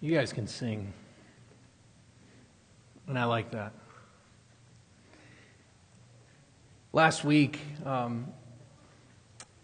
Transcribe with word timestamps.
You 0.00 0.14
guys 0.14 0.32
can 0.32 0.46
sing. 0.46 0.92
And 3.08 3.18
I 3.18 3.24
like 3.24 3.50
that. 3.50 3.72
Last 6.92 7.24
week, 7.24 7.58
um, 7.84 8.28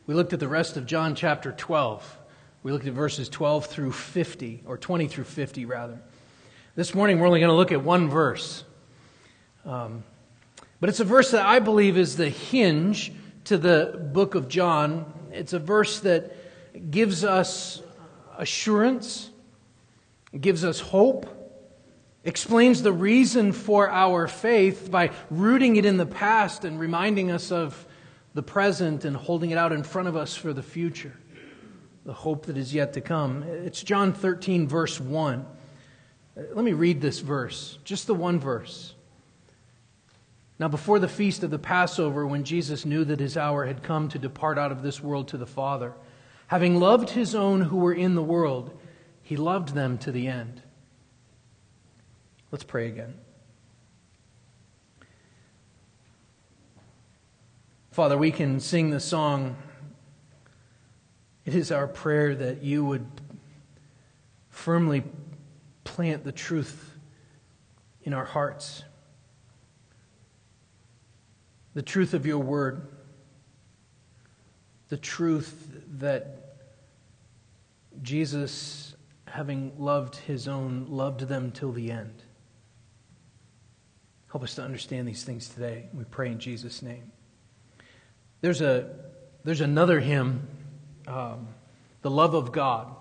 we 0.09 0.15
looked 0.15 0.33
at 0.33 0.41
the 0.41 0.49
rest 0.49 0.77
of 0.77 0.87
John 0.87 1.15
chapter 1.15 1.53
12. 1.53 2.19
We 2.65 2.73
looked 2.73 2.85
at 2.85 2.95
verses 2.95 3.29
12 3.29 3.67
through 3.67 3.93
50, 3.93 4.65
or 4.67 4.77
20 4.77 5.07
through 5.07 5.23
50, 5.23 5.67
rather. 5.67 6.01
This 6.75 6.97
morning, 6.97 7.21
we're 7.21 7.29
only 7.29 7.39
going 7.39 7.51
to 7.51 7.57
look 7.57 7.71
at 7.71 7.85
one 7.85 8.11
verse. 8.11 8.65
Um, 9.65 10.03
but 10.81 10.89
it's 10.89 10.99
a 10.99 11.05
verse 11.05 11.31
that 11.31 11.47
I 11.47 11.61
believe 11.61 11.97
is 11.97 12.17
the 12.17 12.29
hinge 12.29 13.13
to 13.45 13.57
the 13.57 14.11
book 14.13 14.35
of 14.35 14.49
John. 14.49 15.13
It's 15.31 15.53
a 15.53 15.61
verse 15.61 16.01
that 16.01 16.91
gives 16.91 17.25
us 17.25 17.83
assurance 18.37 19.31
gives 20.41 20.65
us 20.65 20.81
hope, 20.81 21.27
explains 22.25 22.83
the 22.83 22.93
reason 22.93 23.53
for 23.53 23.89
our 23.91 24.27
faith 24.27 24.91
by 24.91 25.11
rooting 25.31 25.77
it 25.77 25.85
in 25.85 25.97
the 25.97 26.07
past 26.07 26.65
and 26.65 26.81
reminding 26.81 27.31
us 27.31 27.53
of 27.53 27.87
the 28.35 28.43
present 28.43 29.05
and 29.05 29.17
holding 29.17 29.51
it 29.51 29.59
out 29.59 29.73
in 29.73 29.83
front 29.83 30.09
of 30.09 30.17
us 30.17 30.35
for 30.35 30.53
the 30.53 30.63
future, 30.63 31.17
the 32.05 32.13
hope 32.13 32.47
that 32.47 32.57
is 32.57 32.75
yet 32.75 32.93
to 32.95 33.01
come. 33.01 33.43
It's 33.45 33.83
John 33.83 34.13
13, 34.13 34.67
verse 34.67 35.01
1. 35.01 35.47
Let 36.37 36.65
me 36.65 36.73
read 36.73 37.01
this 37.01 37.21
verse, 37.21 37.79
just 37.85 38.09
the 38.09 38.15
one 38.15 38.41
verse. 38.41 38.95
Now, 40.59 40.69
before 40.69 40.99
the 40.99 41.09
feast 41.09 41.43
of 41.43 41.51
the 41.51 41.59
Passover, 41.59 42.27
when 42.27 42.45
Jesus 42.45 42.85
knew 42.85 43.05
that 43.05 43.21
his 43.21 43.37
hour 43.37 43.67
had 43.67 43.83
come 43.83 44.09
to 44.09 44.19
depart 44.19 44.59
out 44.59 44.73
of 44.73 44.83
this 44.83 45.01
world 45.01 45.29
to 45.29 45.37
the 45.37 45.47
Father, 45.47 45.93
having 46.49 46.79
loved 46.79 47.11
his 47.11 47.35
own 47.35 47.61
who 47.61 47.77
were 47.77 47.93
in 47.93 48.15
the 48.15 48.23
world, 48.23 48.77
he 49.25 49.39
loved 49.39 49.75
them 49.75 49.97
to 49.99 50.13
the 50.13 50.29
end. 50.29 50.63
Let's 52.53 52.63
pray 52.63 52.87
again. 52.89 53.15
Father, 57.91 58.19
we 58.19 58.31
can 58.31 58.61
sing 58.61 58.91
the 58.91 59.01
song. 59.01 59.57
It 61.47 61.55
is 61.55 61.73
our 61.73 61.87
prayer 61.87 62.35
that 62.35 62.63
you 62.63 62.85
would 62.85 63.07
firmly 64.51 65.05
plant 65.85 66.23
the 66.23 66.33
truth 66.33 66.95
in 68.03 68.13
our 68.13 68.27
hearts. 68.27 68.85
The 71.73 71.83
truth 71.83 72.13
of 72.13 72.27
your 72.27 72.41
word. 72.41 72.89
The 74.91 74.99
truth 74.99 75.81
that 75.99 76.57
Jesus 78.03 78.94
having 79.35 79.73
loved 79.81 80.15
his 80.15 80.47
own, 80.47 80.87
loved 80.89 81.23
them 81.23 81.51
till 81.51 81.73
the 81.73 81.91
end. 81.91 82.23
Help 84.31 84.45
us 84.45 84.55
to 84.55 84.63
understand 84.63 85.09
these 85.09 85.25
things 85.25 85.49
today. 85.49 85.89
We 85.93 86.05
pray 86.05 86.29
in 86.31 86.39
Jesus' 86.39 86.83
name. 86.83 87.11
There's, 88.43 88.61
a, 88.61 88.95
there's 89.43 89.61
another 89.61 89.99
hymn, 89.99 90.47
um, 91.09 91.49
The 92.03 92.13
Love 92.13 92.35
of 92.35 92.53
God. 92.53 92.95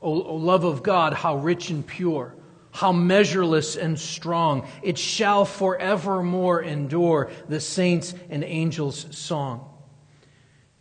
O, 0.00 0.22
o 0.22 0.36
love 0.36 0.64
of 0.64 0.82
God, 0.82 1.12
how 1.12 1.36
rich 1.36 1.68
and 1.68 1.86
pure, 1.86 2.34
how 2.70 2.92
measureless 2.92 3.76
and 3.76 3.98
strong. 3.98 4.66
It 4.82 4.96
shall 4.96 5.44
forevermore 5.44 6.62
endure, 6.62 7.30
the 7.50 7.60
saints' 7.60 8.14
and 8.30 8.42
angels' 8.44 9.06
song. 9.10 9.68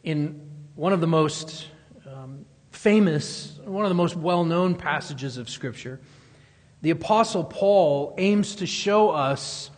In 0.03 0.49
one 0.75 0.93
of 0.93 1.01
the 1.01 1.07
most 1.07 1.67
famous 2.77 3.57
one 3.65 3.83
of 3.83 3.89
the 3.89 3.95
most 3.95 4.15
well 4.15 4.45
known 4.45 4.75
passages 4.75 5.37
of 5.37 5.49
Scripture, 5.49 5.99
the 6.83 6.91
Apostle 6.91 7.43
Paul 7.43 8.13
aims 8.17 8.57
to 8.57 8.67
show 8.67 9.09
us 9.09 9.71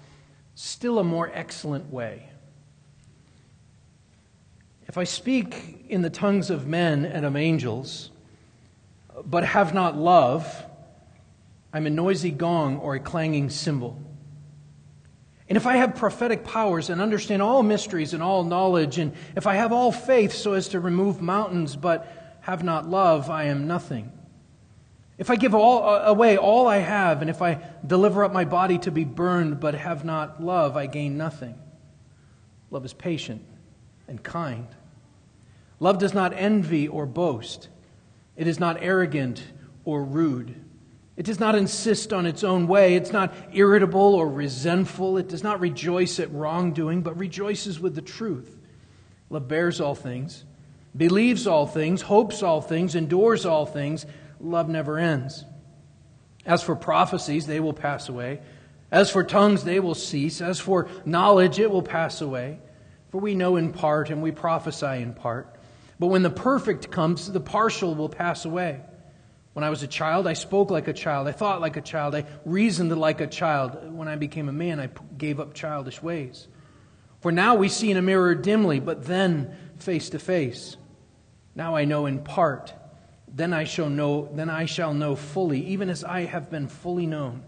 still 0.54 1.00
a 1.00 1.04
more 1.04 1.32
excellent 1.34 1.92
way. 1.92 2.30
If 4.88 4.98
I 4.98 5.06
speak 5.06 5.86
in 5.88 6.02
the 6.02 6.10
tongues 6.10 6.50
of 6.50 6.68
men 6.68 7.06
and 7.06 7.26
of 7.26 7.38
angels, 7.38 8.12
but 9.26 9.46
have 9.46 9.74
not 9.74 9.98
love, 9.98 10.66
I'm 11.72 11.86
a 11.88 11.90
noisy 11.90 12.32
gong 12.32 12.78
or 12.80 12.96
a 12.96 13.00
clanging 13.00 13.50
cymbal. 13.50 13.98
And 15.48 15.56
if 15.56 15.66
I 15.66 15.78
have 15.78 15.96
prophetic 15.96 16.44
powers 16.44 16.90
and 16.90 17.02
understand 17.02 17.42
all 17.42 17.64
mysteries 17.64 18.14
and 18.14 18.22
all 18.22 18.44
knowledge, 18.44 18.98
and 18.98 19.14
if 19.38 19.48
I 19.48 19.56
have 19.56 19.72
all 19.72 19.92
faith 19.92 20.34
so 20.34 20.54
as 20.54 20.68
to 20.70 20.80
remove 20.80 21.22
mountains, 21.22 21.76
but 21.76 22.19
have 22.42 22.64
not 22.64 22.90
love, 22.90 23.30
I 23.30 23.46
am 23.46 23.68
nothing. 23.68 24.12
If 25.18 25.30
I 25.30 25.36
give 25.36 25.54
all, 25.54 25.84
uh, 25.84 26.04
away 26.04 26.38
all 26.38 26.68
I 26.68 26.78
have, 26.78 27.22
and 27.22 27.30
if 27.30 27.42
I 27.42 27.62
deliver 27.86 28.24
up 28.24 28.32
my 28.32 28.46
body 28.46 28.78
to 28.80 28.92
be 28.92 29.04
burned, 29.04 29.60
but 29.60 29.76
have 29.76 30.06
not 30.06 30.42
love, 30.42 30.78
I 30.78 30.86
gain 30.86 31.18
nothing. 31.18 31.56
Love 32.72 32.86
is 32.86 32.94
patient 32.94 33.44
and 34.08 34.24
kind. 34.24 34.68
Love 35.80 35.98
does 35.98 36.14
not 36.14 36.34
envy 36.34 36.88
or 36.88 37.06
boast. 37.06 37.68
It 38.38 38.48
is 38.48 38.60
not 38.60 38.78
arrogant 38.82 39.44
or 39.84 40.04
rude. 40.04 40.56
It 41.18 41.26
does 41.26 41.40
not 41.40 41.56
insist 41.56 42.14
on 42.14 42.26
its 42.26 42.46
own 42.46 42.68
way. 42.68 42.96
It's 42.96 43.12
not 43.12 43.34
irritable 43.52 44.16
or 44.16 44.30
resentful. 44.30 45.18
It 45.18 45.28
does 45.28 45.44
not 45.44 45.60
rejoice 45.60 46.18
at 46.22 46.32
wrongdoing, 46.32 47.02
but 47.02 47.18
rejoices 47.18 47.78
with 47.78 47.96
the 47.96 48.02
truth. 48.02 48.58
Love 49.30 49.50
bears 49.50 49.82
all 49.82 49.96
things 49.96 50.46
believes 50.96 51.48
all 51.48 51.68
things, 51.68 52.02
hopes 52.02 52.44
all 52.44 52.62
things, 52.62 52.96
endures 52.96 53.46
all 53.46 53.66
things. 53.66 54.06
Love 54.40 54.70
never 54.70 54.98
ends. 54.98 55.46
As 56.46 56.64
for 56.64 56.76
prophecies, 56.76 57.46
they 57.46 57.60
will 57.60 57.74
pass 57.74 58.10
away. 58.10 58.42
As 58.92 59.12
for 59.12 59.24
tongues, 59.24 59.64
they 59.64 59.80
will 59.80 59.96
cease. 59.96 60.42
As 60.42 60.60
for 60.60 60.88
knowledge, 61.06 61.60
it 61.60 61.70
will 61.70 61.84
pass 61.84 62.22
away. 62.22 62.60
For 63.10 63.20
we 63.20 63.36
know 63.36 63.56
in 63.56 63.72
part 63.72 64.10
and 64.10 64.22
we 64.22 64.32
prophesy 64.32 65.02
in 65.02 65.14
part. 65.14 65.56
But 66.00 66.08
when 66.08 66.24
the 66.24 66.30
perfect 66.30 66.90
comes, 66.90 67.32
the 67.32 67.40
partial 67.40 67.94
will 67.94 68.10
pass 68.10 68.46
away. 68.46 68.82
When 69.54 69.64
I 69.64 69.70
was 69.70 69.84
a 69.84 69.88
child, 69.88 70.28
I 70.28 70.34
spoke 70.34 70.72
like 70.72 70.88
a 70.88 70.94
child. 70.94 71.28
I 71.28 71.34
thought 71.34 71.60
like 71.60 71.76
a 71.76 71.82
child. 71.82 72.16
I 72.16 72.26
reasoned 72.46 72.98
like 72.98 73.20
a 73.20 73.28
child. 73.28 73.94
When 73.94 74.08
I 74.08 74.16
became 74.16 74.48
a 74.48 74.54
man, 74.54 74.80
I 74.80 74.90
gave 75.18 75.40
up 75.40 75.54
childish 75.54 76.02
ways. 76.02 76.48
For 77.22 77.32
now 77.32 77.56
we 77.56 77.68
see 77.68 77.92
in 77.92 77.98
a 77.98 78.02
mirror 78.02 78.34
dimly, 78.36 78.80
but 78.80 79.06
then 79.06 79.54
face 79.78 80.10
to 80.12 80.20
face. 80.20 80.78
Now 81.60 81.76
I 81.76 81.84
know 81.84 82.06
in 82.06 82.20
part, 82.20 82.74
then 83.28 83.52
I 83.52 83.66
shall 83.66 83.90
know, 83.90 84.30
then 84.34 84.50
I 84.50 84.64
shall 84.64 84.94
know 84.94 85.14
fully, 85.14 85.60
even 85.66 85.90
as 85.90 86.06
I 86.06 86.22
have 86.22 86.50
been 86.50 86.70
fully 86.70 87.06
known. 87.06 87.44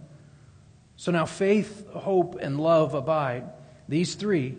So 0.98 1.14
now 1.14 1.26
faith, 1.26 1.88
hope, 1.88 2.36
and 2.42 2.60
love 2.60 2.94
abide, 2.94 3.46
these 3.88 4.16
three, 4.16 4.58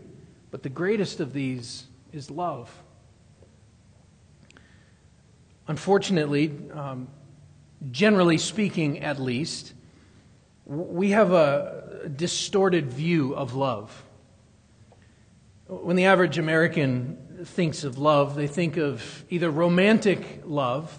but 0.51 0.63
the 0.63 0.71
greatest 0.71 1.21
of 1.21 1.35
these 1.35 1.85
is 2.15 2.31
love. 2.31 2.75
Unfortunately, 5.69 6.51
um, 6.73 7.09
generally 7.91 8.39
speaking 8.39 9.01
at 9.01 9.21
least, 9.21 9.75
we 10.65 11.11
have 11.11 11.33
a 11.33 12.09
distorted 12.17 12.91
view 12.91 13.35
of 13.35 13.55
love. 13.55 14.03
When 15.67 15.97
the 15.97 16.07
average 16.07 16.39
American 16.39 17.22
thinks 17.45 17.85
of 17.85 17.99
love, 17.99 18.35
they 18.35 18.47
think 18.47 18.77
of 18.77 19.25
either 19.31 19.51
romantic 19.51 20.43
love, 20.45 20.99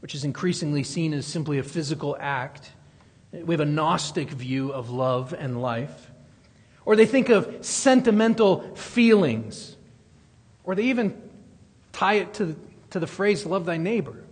which 0.00 0.14
is 0.14 0.24
increasingly 0.24 0.82
seen 0.82 1.12
as 1.12 1.26
simply 1.26 1.58
a 1.58 1.62
physical 1.62 2.16
act. 2.18 2.70
We 3.32 3.52
have 3.52 3.60
a 3.60 3.66
Gnostic 3.66 4.30
view 4.30 4.72
of 4.72 4.90
love 4.90 5.32
and 5.32 5.60
life. 5.60 6.10
Or 6.84 6.96
they 6.96 7.06
think 7.06 7.28
of 7.28 7.64
sentimental 7.64 8.74
feelings. 8.76 9.76
Or 10.64 10.74
they 10.74 10.84
even 10.84 11.20
tie 11.92 12.14
it 12.14 12.34
to, 12.34 12.56
to 12.90 13.00
the 13.00 13.06
phrase, 13.06 13.44
love 13.44 13.66
thy 13.66 13.76
neighbor. 13.76 14.24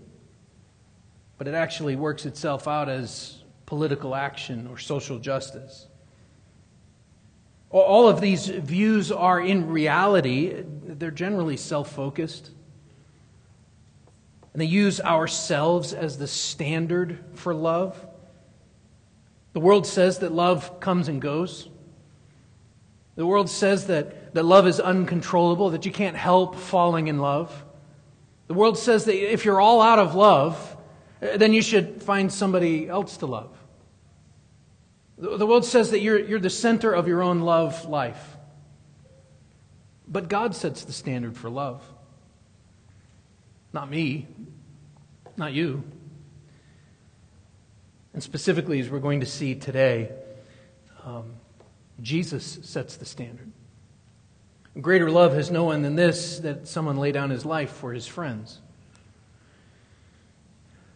But 1.36 1.48
it 1.48 1.54
actually 1.54 1.96
works 1.96 2.26
itself 2.26 2.66
out 2.66 2.88
as 2.88 3.42
political 3.66 4.14
action 4.14 4.66
or 4.68 4.78
social 4.78 5.18
justice. 5.18 5.87
All 7.70 8.08
of 8.08 8.20
these 8.20 8.46
views 8.46 9.12
are 9.12 9.40
in 9.40 9.68
reality, 9.68 10.64
they're 10.64 11.10
generally 11.10 11.56
self 11.56 11.92
focused. 11.92 12.50
And 14.52 14.62
they 14.62 14.66
use 14.66 15.00
ourselves 15.00 15.92
as 15.92 16.16
the 16.18 16.26
standard 16.26 17.22
for 17.34 17.54
love. 17.54 18.06
The 19.52 19.60
world 19.60 19.86
says 19.86 20.20
that 20.20 20.32
love 20.32 20.80
comes 20.80 21.08
and 21.08 21.20
goes. 21.20 21.68
The 23.16 23.26
world 23.26 23.50
says 23.50 23.88
that, 23.88 24.34
that 24.34 24.44
love 24.44 24.66
is 24.66 24.80
uncontrollable, 24.80 25.70
that 25.70 25.84
you 25.84 25.92
can't 25.92 26.16
help 26.16 26.54
falling 26.54 27.08
in 27.08 27.18
love. 27.18 27.64
The 28.46 28.54
world 28.54 28.78
says 28.78 29.04
that 29.06 29.14
if 29.14 29.44
you're 29.44 29.60
all 29.60 29.82
out 29.82 29.98
of 29.98 30.14
love, 30.14 30.76
then 31.20 31.52
you 31.52 31.60
should 31.60 32.02
find 32.02 32.32
somebody 32.32 32.88
else 32.88 33.18
to 33.18 33.26
love. 33.26 33.57
The 35.18 35.46
world 35.46 35.64
says 35.64 35.90
that 35.90 36.00
you're, 36.00 36.18
you're 36.18 36.38
the 36.38 36.48
center 36.48 36.92
of 36.92 37.08
your 37.08 37.22
own 37.22 37.40
love 37.40 37.88
life. 37.88 38.36
But 40.06 40.28
God 40.28 40.54
sets 40.54 40.84
the 40.84 40.92
standard 40.92 41.36
for 41.36 41.50
love. 41.50 41.82
Not 43.72 43.90
me, 43.90 44.28
not 45.36 45.52
you. 45.52 45.82
And 48.14 48.22
specifically, 48.22 48.78
as 48.80 48.88
we're 48.88 49.00
going 49.00 49.20
to 49.20 49.26
see 49.26 49.56
today, 49.56 50.10
um, 51.04 51.32
Jesus 52.00 52.60
sets 52.62 52.96
the 52.96 53.04
standard. 53.04 53.50
Greater 54.80 55.10
love 55.10 55.34
has 55.34 55.50
no 55.50 55.64
one 55.64 55.82
than 55.82 55.96
this 55.96 56.38
that 56.40 56.68
someone 56.68 56.96
lay 56.96 57.10
down 57.10 57.30
his 57.30 57.44
life 57.44 57.70
for 57.72 57.92
his 57.92 58.06
friends. 58.06 58.60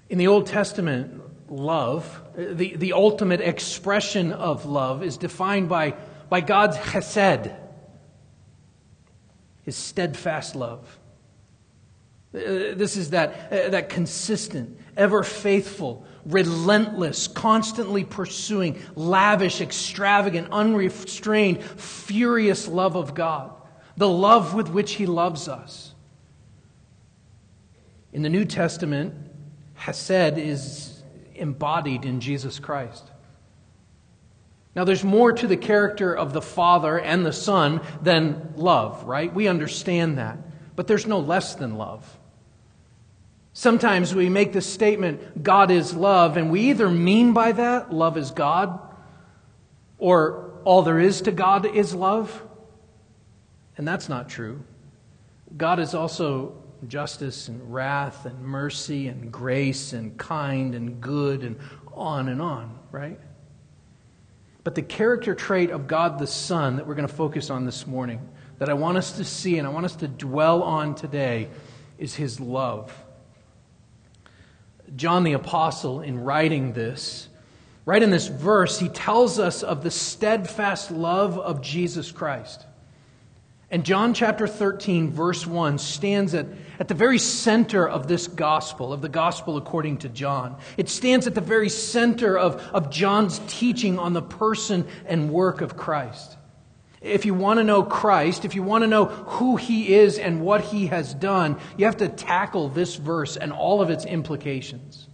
In 0.08 0.18
the 0.18 0.28
Old 0.28 0.46
Testament, 0.46 1.20
love, 1.52 2.20
the, 2.34 2.76
the 2.76 2.94
ultimate 2.94 3.40
expression 3.40 4.32
of 4.32 4.64
love, 4.64 5.02
is 5.02 5.16
defined 5.18 5.68
by, 5.68 5.94
by 6.28 6.40
God's 6.40 6.76
chesed, 6.78 7.54
his 9.62 9.76
steadfast 9.76 10.56
love. 10.56 10.98
Uh, 12.34 12.74
this 12.74 12.96
is 12.96 13.10
that, 13.10 13.52
uh, 13.52 13.68
that 13.68 13.90
consistent, 13.90 14.78
ever 14.96 15.22
faithful, 15.22 16.06
relentless, 16.24 17.28
constantly 17.28 18.04
pursuing, 18.04 18.80
lavish, 18.96 19.60
extravagant, 19.60 20.48
unrestrained, 20.50 21.62
furious 21.62 22.66
love 22.66 22.96
of 22.96 23.14
God. 23.14 23.52
The 23.98 24.08
love 24.08 24.54
with 24.54 24.70
which 24.70 24.92
He 24.94 25.04
loves 25.04 25.48
us. 25.48 25.94
In 28.14 28.22
the 28.22 28.30
New 28.30 28.46
Testament, 28.46 29.14
Hesed 29.74 30.38
is 30.38 30.91
embodied 31.42 32.04
in 32.04 32.20
Jesus 32.20 32.58
Christ. 32.58 33.04
Now, 34.74 34.84
there's 34.84 35.04
more 35.04 35.32
to 35.32 35.46
the 35.46 35.56
character 35.56 36.16
of 36.16 36.32
the 36.32 36.40
Father 36.40 36.98
and 36.98 37.26
the 37.26 37.32
Son 37.32 37.82
than 38.00 38.54
love, 38.56 39.04
right? 39.04 39.32
We 39.32 39.48
understand 39.48 40.16
that. 40.16 40.38
But 40.74 40.86
there's 40.86 41.06
no 41.06 41.18
less 41.18 41.54
than 41.54 41.76
love. 41.76 42.18
Sometimes 43.52 44.14
we 44.14 44.30
make 44.30 44.54
the 44.54 44.62
statement, 44.62 45.42
God 45.42 45.70
is 45.70 45.94
love, 45.94 46.38
and 46.38 46.50
we 46.50 46.70
either 46.70 46.88
mean 46.88 47.34
by 47.34 47.52
that, 47.52 47.92
love 47.92 48.16
is 48.16 48.30
God, 48.30 48.80
or 49.98 50.54
all 50.64 50.80
there 50.80 50.98
is 50.98 51.20
to 51.22 51.32
God 51.32 51.66
is 51.66 51.94
love. 51.94 52.42
And 53.76 53.86
that's 53.86 54.08
not 54.08 54.30
true. 54.30 54.64
God 55.54 55.80
is 55.80 55.92
also 55.92 56.61
justice 56.88 57.48
and 57.48 57.72
wrath 57.72 58.26
and 58.26 58.38
mercy 58.40 59.08
and 59.08 59.32
grace 59.32 59.92
and 59.92 60.16
kind 60.18 60.74
and 60.74 61.00
good 61.00 61.42
and 61.42 61.58
on 61.94 62.28
and 62.28 62.40
on, 62.40 62.78
right? 62.90 63.18
But 64.64 64.74
the 64.74 64.82
character 64.82 65.34
trait 65.34 65.70
of 65.70 65.86
God 65.86 66.18
the 66.18 66.26
Son 66.26 66.76
that 66.76 66.86
we're 66.86 66.94
going 66.94 67.08
to 67.08 67.14
focus 67.14 67.50
on 67.50 67.64
this 67.64 67.86
morning, 67.86 68.28
that 68.58 68.68
I 68.68 68.74
want 68.74 68.96
us 68.96 69.12
to 69.12 69.24
see 69.24 69.58
and 69.58 69.66
I 69.66 69.70
want 69.70 69.86
us 69.86 69.96
to 69.96 70.08
dwell 70.08 70.62
on 70.62 70.94
today, 70.94 71.48
is 71.98 72.14
his 72.14 72.40
love. 72.40 72.92
John 74.94 75.24
the 75.24 75.32
Apostle, 75.32 76.00
in 76.00 76.20
writing 76.22 76.72
this, 76.72 77.28
right 77.84 78.02
in 78.02 78.10
this 78.10 78.28
verse, 78.28 78.78
he 78.78 78.88
tells 78.88 79.38
us 79.38 79.62
of 79.62 79.82
the 79.82 79.90
steadfast 79.90 80.90
love 80.90 81.38
of 81.38 81.62
Jesus 81.62 82.12
Christ. 82.12 82.66
And 83.72 83.86
John 83.86 84.12
chapter 84.12 84.46
13, 84.46 85.12
verse 85.12 85.46
1, 85.46 85.78
stands 85.78 86.34
at, 86.34 86.44
at 86.78 86.88
the 86.88 86.94
very 86.94 87.18
center 87.18 87.88
of 87.88 88.06
this 88.06 88.26
gospel, 88.26 88.92
of 88.92 89.00
the 89.00 89.08
gospel 89.08 89.56
according 89.56 89.96
to 89.98 90.10
John. 90.10 90.58
It 90.76 90.90
stands 90.90 91.26
at 91.26 91.34
the 91.34 91.40
very 91.40 91.70
center 91.70 92.36
of, 92.36 92.60
of 92.74 92.90
John's 92.90 93.40
teaching 93.48 93.98
on 93.98 94.12
the 94.12 94.20
person 94.20 94.86
and 95.06 95.30
work 95.30 95.62
of 95.62 95.74
Christ. 95.74 96.36
If 97.00 97.24
you 97.24 97.32
want 97.32 97.60
to 97.60 97.64
know 97.64 97.82
Christ, 97.82 98.44
if 98.44 98.54
you 98.54 98.62
want 98.62 98.82
to 98.82 98.88
know 98.88 99.06
who 99.06 99.56
he 99.56 99.94
is 99.94 100.18
and 100.18 100.42
what 100.42 100.60
he 100.60 100.88
has 100.88 101.14
done, 101.14 101.58
you 101.78 101.86
have 101.86 101.96
to 101.96 102.10
tackle 102.10 102.68
this 102.68 102.96
verse 102.96 103.38
and 103.38 103.54
all 103.54 103.80
of 103.80 103.88
its 103.88 104.04
implications. 104.04 105.08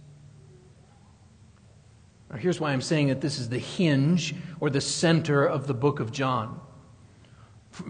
Now, 2.29 2.35
here's 2.35 2.59
why 2.59 2.73
I'm 2.73 2.81
saying 2.81 3.07
that 3.07 3.21
this 3.21 3.39
is 3.39 3.47
the 3.47 3.57
hinge 3.57 4.35
or 4.59 4.69
the 4.69 4.81
center 4.81 5.45
of 5.45 5.65
the 5.65 5.73
book 5.73 6.01
of 6.01 6.11
John. 6.11 6.59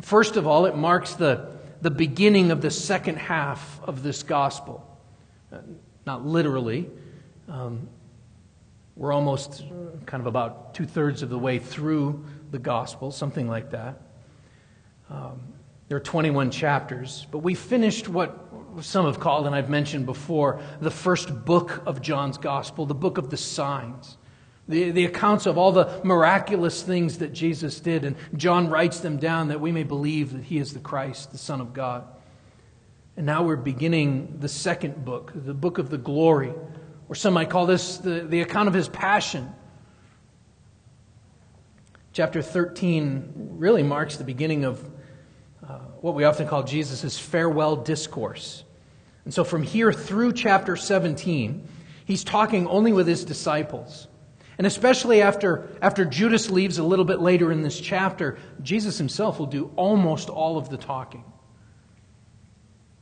First 0.01 0.35
of 0.35 0.47
all, 0.47 0.65
it 0.65 0.75
marks 0.75 1.13
the, 1.13 1.55
the 1.81 1.91
beginning 1.91 2.51
of 2.51 2.61
the 2.61 2.71
second 2.71 3.17
half 3.17 3.81
of 3.83 4.03
this 4.03 4.23
gospel. 4.23 4.85
Uh, 5.51 5.59
not 6.05 6.25
literally. 6.25 6.89
Um, 7.47 7.89
we're 8.95 9.13
almost 9.13 9.63
kind 10.05 10.19
of 10.19 10.27
about 10.27 10.73
two 10.73 10.85
thirds 10.85 11.21
of 11.21 11.29
the 11.29 11.39
way 11.39 11.57
through 11.57 12.25
the 12.51 12.59
Gospel, 12.59 13.11
something 13.11 13.47
like 13.47 13.71
that. 13.71 14.01
Um, 15.09 15.39
there 15.87 15.97
are 15.97 16.01
21 16.01 16.51
chapters, 16.51 17.25
but 17.31 17.39
we 17.39 17.55
finished 17.55 18.09
what 18.09 18.37
some 18.81 19.05
have 19.05 19.19
called, 19.19 19.45
and 19.45 19.55
I've 19.55 19.69
mentioned 19.69 20.05
before, 20.05 20.61
the 20.81 20.91
first 20.91 21.45
book 21.45 21.81
of 21.85 22.01
John's 22.01 22.37
Gospel, 22.37 22.85
the 22.85 22.93
book 22.93 23.17
of 23.17 23.29
the 23.29 23.37
signs. 23.37 24.17
The, 24.69 24.91
the 24.91 25.05
accounts 25.05 25.47
of 25.47 25.57
all 25.57 25.71
the 25.71 25.99
miraculous 26.03 26.83
things 26.83 27.17
that 27.17 27.33
Jesus 27.33 27.79
did, 27.79 28.05
and 28.05 28.15
John 28.37 28.69
writes 28.69 28.99
them 28.99 29.17
down 29.17 29.47
that 29.47 29.59
we 29.59 29.71
may 29.71 29.81
believe 29.81 30.31
that 30.33 30.43
he 30.43 30.59
is 30.59 30.73
the 30.73 30.79
Christ, 30.79 31.31
the 31.31 31.39
Son 31.39 31.59
of 31.59 31.73
God. 31.73 32.07
And 33.17 33.25
now 33.25 33.43
we're 33.43 33.55
beginning 33.55 34.37
the 34.39 34.47
second 34.47 35.03
book, 35.03 35.31
the 35.33 35.55
book 35.55 35.79
of 35.79 35.89
the 35.89 35.97
glory, 35.97 36.53
or 37.09 37.15
some 37.15 37.33
might 37.33 37.49
call 37.49 37.65
this 37.65 37.97
the, 37.97 38.21
the 38.21 38.41
account 38.41 38.67
of 38.67 38.75
his 38.75 38.87
passion. 38.87 39.51
Chapter 42.13 42.43
13 42.43 43.33
really 43.57 43.81
marks 43.81 44.17
the 44.17 44.23
beginning 44.23 44.65
of 44.65 44.87
uh, 45.67 45.79
what 46.01 46.13
we 46.13 46.25
often 46.25 46.47
call 46.47 46.61
Jesus' 46.61 47.17
farewell 47.17 47.75
discourse. 47.75 48.63
And 49.25 49.33
so 49.33 49.43
from 49.43 49.63
here 49.63 49.91
through 49.91 50.33
chapter 50.33 50.75
17, 50.75 51.67
he's 52.05 52.23
talking 52.23 52.67
only 52.67 52.93
with 52.93 53.07
his 53.07 53.25
disciples. 53.25 54.07
And 54.59 54.67
especially 54.67 55.21
after, 55.21 55.69
after 55.81 56.03
Judas 56.03 56.49
leaves 56.51 56.79
a 56.79 56.83
little 56.83 57.05
bit 57.05 57.21
later 57.21 57.49
in 57.49 57.61
this 57.61 57.79
chapter, 57.79 58.37
Jesus 58.61 58.97
himself 58.97 59.39
will 59.39 59.45
do 59.45 59.71
almost 59.77 60.29
all 60.29 60.57
of 60.57 60.67
the 60.67 60.75
talking. 60.75 61.23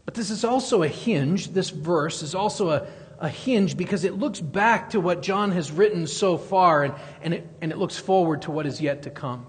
But 0.05 0.13
this 0.13 0.29
is 0.29 0.43
also 0.43 0.83
a 0.83 0.87
hinge, 0.87 1.47
this 1.49 1.71
verse 1.71 2.21
is 2.21 2.35
also 2.35 2.69
a, 2.69 2.87
a 3.17 3.27
hinge 3.27 3.75
because 3.75 4.03
it 4.03 4.13
looks 4.13 4.39
back 4.39 4.91
to 4.91 4.99
what 4.99 5.23
John 5.23 5.51
has 5.51 5.71
written 5.71 6.05
so 6.05 6.37
far 6.37 6.83
and, 6.83 6.93
and, 7.23 7.33
it, 7.33 7.47
and 7.59 7.71
it 7.71 7.79
looks 7.79 7.97
forward 7.97 8.43
to 8.43 8.51
what 8.51 8.67
is 8.67 8.79
yet 8.79 9.01
to 9.03 9.09
come. 9.09 9.47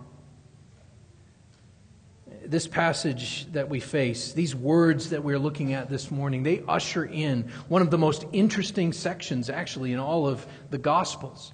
This 2.42 2.66
passage 2.66 3.52
that 3.52 3.68
we 3.68 3.80
face, 3.80 4.32
these 4.32 4.54
words 4.54 5.10
that 5.10 5.22
we're 5.22 5.38
looking 5.38 5.74
at 5.74 5.90
this 5.90 6.10
morning, 6.10 6.42
they 6.42 6.62
usher 6.66 7.04
in 7.04 7.50
one 7.68 7.82
of 7.82 7.90
the 7.90 7.98
most 7.98 8.24
interesting 8.32 8.94
sections, 8.94 9.50
actually, 9.50 9.92
in 9.92 9.98
all 9.98 10.26
of 10.26 10.46
the 10.70 10.78
Gospels. 10.78 11.52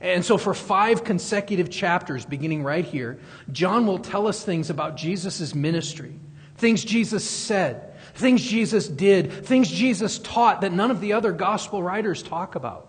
And 0.00 0.24
so, 0.24 0.38
for 0.38 0.54
five 0.54 1.02
consecutive 1.02 1.70
chapters, 1.70 2.24
beginning 2.24 2.62
right 2.62 2.84
here, 2.84 3.18
John 3.50 3.86
will 3.86 3.98
tell 3.98 4.28
us 4.28 4.44
things 4.44 4.70
about 4.70 4.96
Jesus' 4.96 5.54
ministry, 5.54 6.14
things 6.56 6.84
Jesus 6.84 7.28
said, 7.28 7.94
things 8.14 8.42
Jesus 8.42 8.86
did, 8.86 9.32
things 9.44 9.68
Jesus 9.68 10.18
taught 10.20 10.60
that 10.60 10.72
none 10.72 10.90
of 10.90 11.00
the 11.00 11.14
other 11.14 11.32
gospel 11.32 11.82
writers 11.82 12.22
talk 12.22 12.54
about. 12.54 12.88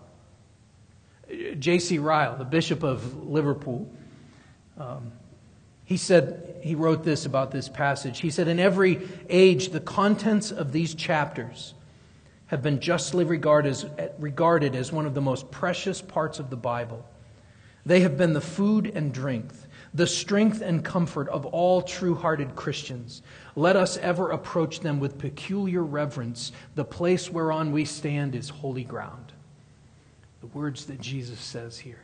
J.C. 1.58 1.98
Ryle, 1.98 2.36
the 2.36 2.44
Bishop 2.44 2.82
of 2.82 3.28
Liverpool, 3.28 3.90
um, 4.78 5.12
he 5.84 5.96
said, 5.96 6.60
he 6.62 6.74
wrote 6.74 7.02
this 7.04 7.26
about 7.26 7.50
this 7.50 7.68
passage. 7.68 8.20
He 8.20 8.30
said, 8.30 8.46
In 8.46 8.60
every 8.60 9.00
age, 9.28 9.70
the 9.70 9.80
contents 9.80 10.52
of 10.52 10.72
these 10.72 10.94
chapters 10.94 11.74
have 12.50 12.62
been 12.62 12.80
justly 12.80 13.24
regarded 13.24 13.70
as, 13.70 13.86
regarded 14.18 14.74
as 14.74 14.90
one 14.90 15.06
of 15.06 15.14
the 15.14 15.20
most 15.20 15.52
precious 15.52 16.02
parts 16.02 16.40
of 16.40 16.50
the 16.50 16.56
Bible. 16.56 17.08
They 17.86 18.00
have 18.00 18.18
been 18.18 18.32
the 18.32 18.40
food 18.40 18.90
and 18.92 19.14
drink, 19.14 19.52
the 19.94 20.08
strength 20.08 20.60
and 20.60 20.84
comfort 20.84 21.28
of 21.28 21.46
all 21.46 21.80
true 21.80 22.16
hearted 22.16 22.56
Christians. 22.56 23.22
Let 23.54 23.76
us 23.76 23.96
ever 23.98 24.32
approach 24.32 24.80
them 24.80 24.98
with 24.98 25.16
peculiar 25.16 25.84
reverence. 25.84 26.50
The 26.74 26.84
place 26.84 27.30
whereon 27.30 27.70
we 27.70 27.84
stand 27.84 28.34
is 28.34 28.48
holy 28.48 28.82
ground. 28.82 29.32
The 30.40 30.48
words 30.48 30.86
that 30.86 31.00
Jesus 31.00 31.38
says 31.38 31.78
here. 31.78 32.02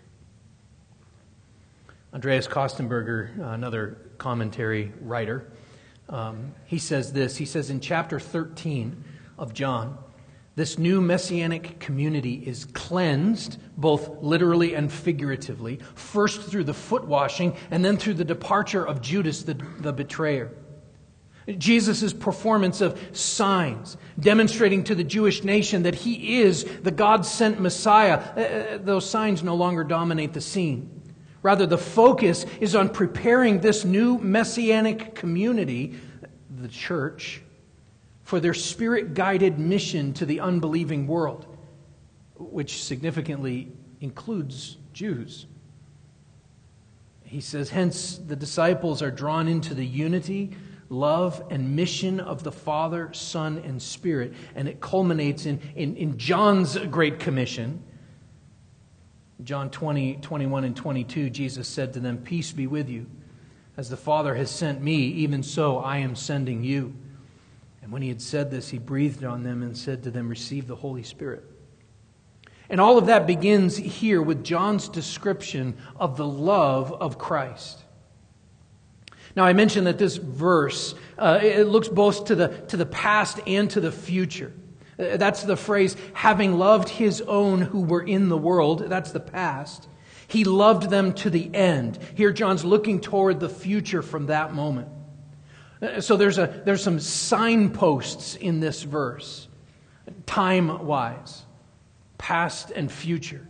Andreas 2.14 2.46
Kostenberger, 2.46 3.36
another 3.52 3.98
commentary 4.18 4.92
writer, 5.00 5.50
um, 6.08 6.54
he 6.66 6.78
says 6.78 7.12
this. 7.12 7.36
He 7.36 7.46
says 7.46 7.68
in 7.68 7.80
chapter 7.80 8.20
13 8.20 9.02
of 9.38 9.52
John, 9.52 9.98
this 10.56 10.78
new 10.78 11.02
messianic 11.02 11.78
community 11.78 12.34
is 12.34 12.64
cleansed, 12.64 13.58
both 13.76 14.22
literally 14.22 14.74
and 14.74 14.90
figuratively, 14.90 15.78
first 15.94 16.40
through 16.42 16.64
the 16.64 16.74
foot 16.74 17.04
washing 17.04 17.54
and 17.70 17.84
then 17.84 17.98
through 17.98 18.14
the 18.14 18.24
departure 18.24 18.84
of 18.84 19.02
Judas, 19.02 19.42
the, 19.42 19.54
the 19.80 19.92
betrayer. 19.92 20.50
Jesus' 21.58 22.12
performance 22.12 22.80
of 22.80 22.98
signs, 23.12 23.98
demonstrating 24.18 24.82
to 24.84 24.94
the 24.94 25.04
Jewish 25.04 25.44
nation 25.44 25.84
that 25.84 25.94
he 25.94 26.40
is 26.40 26.64
the 26.82 26.90
God 26.90 27.24
sent 27.26 27.60
Messiah, 27.60 28.14
uh, 28.14 28.40
uh, 28.40 28.78
those 28.78 29.08
signs 29.08 29.42
no 29.42 29.54
longer 29.54 29.84
dominate 29.84 30.32
the 30.32 30.40
scene. 30.40 31.02
Rather, 31.42 31.66
the 31.66 31.78
focus 31.78 32.46
is 32.60 32.74
on 32.74 32.88
preparing 32.88 33.60
this 33.60 33.84
new 33.84 34.18
messianic 34.18 35.14
community, 35.14 35.94
the 36.50 36.66
church, 36.66 37.42
for 38.26 38.40
their 38.40 38.54
spirit 38.54 39.14
guided 39.14 39.56
mission 39.56 40.12
to 40.12 40.26
the 40.26 40.40
unbelieving 40.40 41.06
world, 41.06 41.46
which 42.34 42.82
significantly 42.82 43.70
includes 44.00 44.78
Jews. 44.92 45.46
He 47.22 47.40
says, 47.40 47.70
Hence 47.70 48.18
the 48.18 48.34
disciples 48.34 49.00
are 49.00 49.12
drawn 49.12 49.46
into 49.46 49.74
the 49.74 49.86
unity, 49.86 50.56
love, 50.88 51.40
and 51.50 51.76
mission 51.76 52.18
of 52.18 52.42
the 52.42 52.50
Father, 52.50 53.12
Son, 53.12 53.62
and 53.64 53.80
Spirit. 53.80 54.34
And 54.56 54.66
it 54.66 54.80
culminates 54.80 55.46
in, 55.46 55.60
in, 55.76 55.96
in 55.96 56.18
John's 56.18 56.76
Great 56.76 57.20
Commission. 57.20 57.80
John 59.44 59.70
20, 59.70 60.16
21, 60.16 60.64
and 60.64 60.74
22, 60.74 61.30
Jesus 61.30 61.68
said 61.68 61.92
to 61.92 62.00
them, 62.00 62.18
Peace 62.18 62.50
be 62.50 62.66
with 62.66 62.88
you. 62.88 63.06
As 63.76 63.88
the 63.88 63.96
Father 63.96 64.34
has 64.34 64.50
sent 64.50 64.82
me, 64.82 64.96
even 64.96 65.44
so 65.44 65.78
I 65.78 65.98
am 65.98 66.16
sending 66.16 66.64
you. 66.64 66.92
And 67.86 67.92
when 67.92 68.02
he 68.02 68.08
had 68.08 68.20
said 68.20 68.50
this, 68.50 68.68
he 68.68 68.78
breathed 68.78 69.22
on 69.22 69.44
them 69.44 69.62
and 69.62 69.78
said 69.78 70.02
to 70.02 70.10
them, 70.10 70.28
Receive 70.28 70.66
the 70.66 70.74
Holy 70.74 71.04
Spirit. 71.04 71.44
And 72.68 72.80
all 72.80 72.98
of 72.98 73.06
that 73.06 73.28
begins 73.28 73.76
here 73.76 74.20
with 74.20 74.42
John's 74.42 74.88
description 74.88 75.76
of 75.94 76.16
the 76.16 76.26
love 76.26 76.92
of 76.92 77.16
Christ. 77.16 77.84
Now, 79.36 79.44
I 79.44 79.52
mentioned 79.52 79.86
that 79.86 79.98
this 79.98 80.16
verse, 80.16 80.96
uh, 81.16 81.38
it 81.40 81.68
looks 81.68 81.86
both 81.86 82.24
to 82.24 82.34
the, 82.34 82.48
to 82.66 82.76
the 82.76 82.86
past 82.86 83.38
and 83.46 83.70
to 83.70 83.80
the 83.80 83.92
future. 83.92 84.52
Uh, 84.98 85.16
that's 85.16 85.44
the 85.44 85.56
phrase, 85.56 85.96
having 86.12 86.58
loved 86.58 86.88
his 86.88 87.20
own 87.20 87.60
who 87.60 87.82
were 87.82 88.02
in 88.02 88.28
the 88.28 88.36
world. 88.36 88.80
That's 88.88 89.12
the 89.12 89.20
past. 89.20 89.86
He 90.26 90.42
loved 90.42 90.90
them 90.90 91.12
to 91.14 91.30
the 91.30 91.54
end. 91.54 92.00
Here, 92.16 92.32
John's 92.32 92.64
looking 92.64 93.00
toward 93.00 93.38
the 93.38 93.48
future 93.48 94.02
from 94.02 94.26
that 94.26 94.52
moment. 94.52 94.88
Uh, 95.80 96.00
so 96.00 96.16
there's, 96.16 96.38
a, 96.38 96.62
there's 96.64 96.82
some 96.82 97.00
signposts 97.00 98.36
in 98.36 98.60
this 98.60 98.82
verse, 98.82 99.48
time 100.24 100.86
wise 100.86 101.42
past 102.18 102.70
and 102.70 102.90
future. 102.90 103.46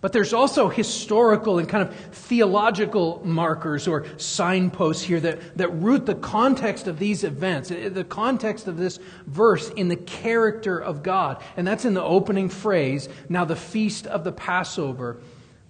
But 0.00 0.12
there's 0.12 0.32
also 0.32 0.68
historical 0.68 1.58
and 1.58 1.68
kind 1.68 1.88
of 1.88 1.94
theological 1.96 3.20
markers 3.24 3.88
or 3.88 4.06
signposts 4.18 5.02
here 5.02 5.18
that, 5.20 5.56
that 5.56 5.68
root 5.70 6.06
the 6.06 6.14
context 6.14 6.86
of 6.86 6.98
these 6.98 7.24
events, 7.24 7.70
eh, 7.70 7.88
the 7.88 8.04
context 8.04 8.68
of 8.68 8.76
this 8.76 9.00
verse 9.26 9.70
in 9.70 9.88
the 9.88 9.96
character 9.96 10.78
of 10.78 11.02
God. 11.02 11.42
And 11.56 11.66
that's 11.66 11.84
in 11.84 11.94
the 11.94 12.04
opening 12.04 12.48
phrase, 12.48 13.08
now 13.28 13.44
the 13.44 13.56
feast 13.56 14.06
of 14.06 14.22
the 14.22 14.32
Passover, 14.32 15.16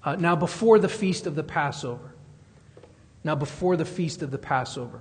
uh, 0.04 0.16
now 0.16 0.36
before 0.36 0.78
the 0.78 0.88
feast 0.88 1.26
of 1.26 1.34
the 1.34 1.44
Passover. 1.44 2.12
Now 3.24 3.36
before 3.36 3.76
the 3.76 3.84
feast 3.84 4.22
of 4.22 4.30
the 4.30 4.38
Passover. 4.38 5.00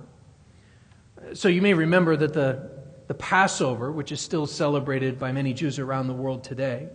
So 1.34 1.48
you 1.48 1.60
may 1.60 1.74
remember 1.74 2.16
that 2.16 2.32
the, 2.32 2.70
the 3.08 3.14
Passover, 3.14 3.90
which 3.90 4.12
is 4.12 4.20
still 4.20 4.46
celebrated 4.46 5.18
by 5.18 5.32
many 5.32 5.54
Jews 5.54 5.78
around 5.78 6.06
the 6.06 6.14
world 6.14 6.44
today, 6.44 6.88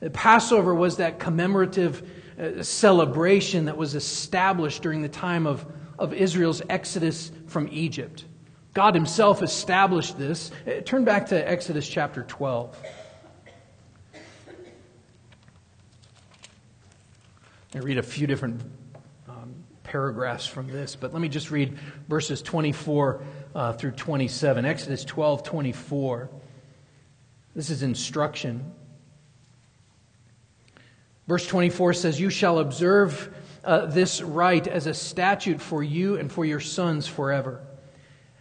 the 0.00 0.10
Passover 0.10 0.74
was 0.74 0.96
that 0.96 1.18
commemorative 1.18 2.08
uh, 2.38 2.62
celebration 2.62 3.66
that 3.66 3.76
was 3.76 3.94
established 3.94 4.82
during 4.82 5.02
the 5.02 5.08
time 5.08 5.46
of, 5.46 5.66
of 5.98 6.14
Israel's 6.14 6.62
exodus 6.70 7.30
from 7.46 7.68
Egypt. 7.70 8.24
God 8.72 8.94
Himself 8.94 9.42
established 9.42 10.18
this. 10.18 10.50
Uh, 10.66 10.80
turn 10.80 11.04
back 11.04 11.26
to 11.28 11.50
Exodus 11.50 11.86
chapter 11.86 12.22
12. 12.22 12.76
I 17.74 17.78
read 17.78 17.98
a 17.98 18.02
few 18.02 18.26
different 18.26 18.62
um, 19.28 19.54
paragraphs 19.84 20.46
from 20.46 20.66
this, 20.66 20.96
but 20.96 21.12
let 21.12 21.20
me 21.20 21.28
just 21.28 21.50
read 21.50 21.78
verses 22.08 22.40
24 22.42 23.22
uh, 23.54 23.72
through 23.72 23.92
27. 23.92 24.64
Exodus 24.64 25.04
12 25.04 25.42
24. 25.42 26.30
This 27.54 27.70
is 27.70 27.82
instruction. 27.82 28.72
Verse 31.26 31.46
24 31.46 31.94
says, 31.94 32.20
You 32.20 32.30
shall 32.30 32.58
observe 32.58 33.32
uh, 33.64 33.86
this 33.86 34.22
rite 34.22 34.66
as 34.66 34.86
a 34.86 34.94
statute 34.94 35.60
for 35.60 35.82
you 35.82 36.16
and 36.16 36.30
for 36.30 36.44
your 36.44 36.60
sons 36.60 37.06
forever. 37.06 37.64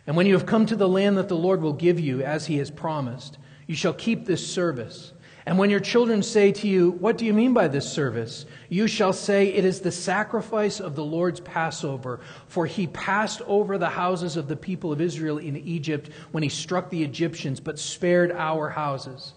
And 0.08 0.16
when 0.16 0.26
you 0.26 0.34
have 0.34 0.48
come 0.48 0.66
to 0.66 0.76
the 0.76 0.88
land 0.88 1.18
that 1.18 1.28
the 1.28 1.38
Lord 1.38 1.62
will 1.62 1.74
give 1.74 2.00
you, 2.00 2.24
as 2.24 2.48
he 2.48 2.58
has 2.58 2.72
promised, 2.72 3.38
you 3.68 3.76
shall 3.76 3.94
keep 3.94 4.26
this 4.26 4.48
service. 4.52 5.14
And 5.50 5.58
when 5.58 5.72
your 5.72 5.80
children 5.80 6.22
say 6.22 6.52
to 6.52 6.68
you, 6.68 6.92
What 6.92 7.18
do 7.18 7.26
you 7.26 7.34
mean 7.34 7.56
by 7.56 7.70
this 7.70 7.92
service? 7.92 8.46
You 8.70 8.86
shall 8.86 9.14
say, 9.14 9.48
It 9.48 9.66
is 9.66 9.82
the 9.82 9.92
sacrifice 9.92 10.80
of 10.80 10.96
the 10.96 11.04
Lord's 11.04 11.40
Passover. 11.40 12.20
For 12.46 12.68
he 12.68 12.86
passed 12.86 13.42
over 13.48 13.80
the 13.80 13.90
houses 13.90 14.38
of 14.38 14.48
the 14.48 14.56
people 14.56 14.92
of 14.92 15.02
Israel 15.02 15.40
in 15.40 15.58
Egypt 15.58 16.12
when 16.32 16.44
he 16.44 16.50
struck 16.50 16.92
the 16.92 17.04
Egyptians, 17.04 17.60
but 17.60 17.80
spared 17.80 18.32
our 18.32 18.70
houses. 18.70 19.34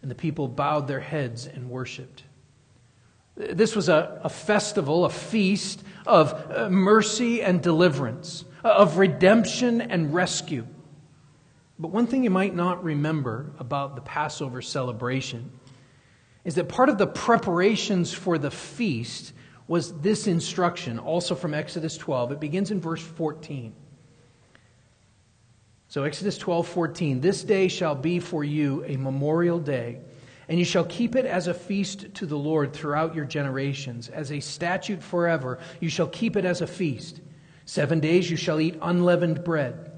And 0.00 0.10
the 0.10 0.14
people 0.14 0.48
bowed 0.48 0.88
their 0.88 0.98
heads 0.98 1.46
and 1.46 1.68
worshiped. 1.68 2.22
This 3.36 3.76
was 3.76 3.90
a, 3.90 4.18
a 4.24 4.30
festival, 4.30 5.04
a 5.04 5.10
feast 5.10 5.84
of 6.06 6.32
uh, 6.50 6.70
mercy 6.70 7.42
and 7.42 7.60
deliverance, 7.60 8.46
of 8.64 8.96
redemption 8.96 9.82
and 9.82 10.14
rescue. 10.14 10.66
But 11.80 11.88
one 11.88 12.06
thing 12.06 12.22
you 12.22 12.30
might 12.30 12.54
not 12.54 12.84
remember 12.84 13.52
about 13.58 13.96
the 13.96 14.02
Passover 14.02 14.60
celebration 14.60 15.50
is 16.44 16.54
that 16.56 16.68
part 16.68 16.90
of 16.90 16.98
the 16.98 17.06
preparations 17.06 18.12
for 18.12 18.36
the 18.36 18.50
feast 18.50 19.32
was 19.66 19.98
this 20.00 20.26
instruction, 20.26 20.98
also 20.98 21.34
from 21.34 21.54
Exodus 21.54 21.96
12. 21.96 22.32
It 22.32 22.40
begins 22.40 22.70
in 22.70 22.82
verse 22.82 23.00
14. 23.02 23.72
So, 25.88 26.04
Exodus 26.04 26.36
12, 26.36 26.68
14. 26.68 27.20
This 27.22 27.42
day 27.42 27.68
shall 27.68 27.94
be 27.94 28.20
for 28.20 28.44
you 28.44 28.84
a 28.84 28.96
memorial 28.96 29.58
day 29.58 30.00
and 30.50 30.58
you 30.58 30.64
shall 30.64 30.84
keep 30.84 31.14
it 31.14 31.24
as 31.24 31.46
a 31.46 31.54
feast 31.54 32.12
to 32.14 32.26
the 32.26 32.36
Lord 32.36 32.72
throughout 32.72 33.14
your 33.14 33.24
generations. 33.24 34.08
As 34.08 34.32
a 34.32 34.40
statute 34.40 35.00
forever, 35.00 35.60
you 35.78 35.88
shall 35.88 36.08
keep 36.08 36.36
it 36.36 36.44
as 36.44 36.60
a 36.60 36.66
feast. 36.66 37.20
Seven 37.64 38.00
days 38.00 38.28
you 38.28 38.36
shall 38.36 38.60
eat 38.60 38.76
unleavened 38.82 39.44
bread. 39.44 39.89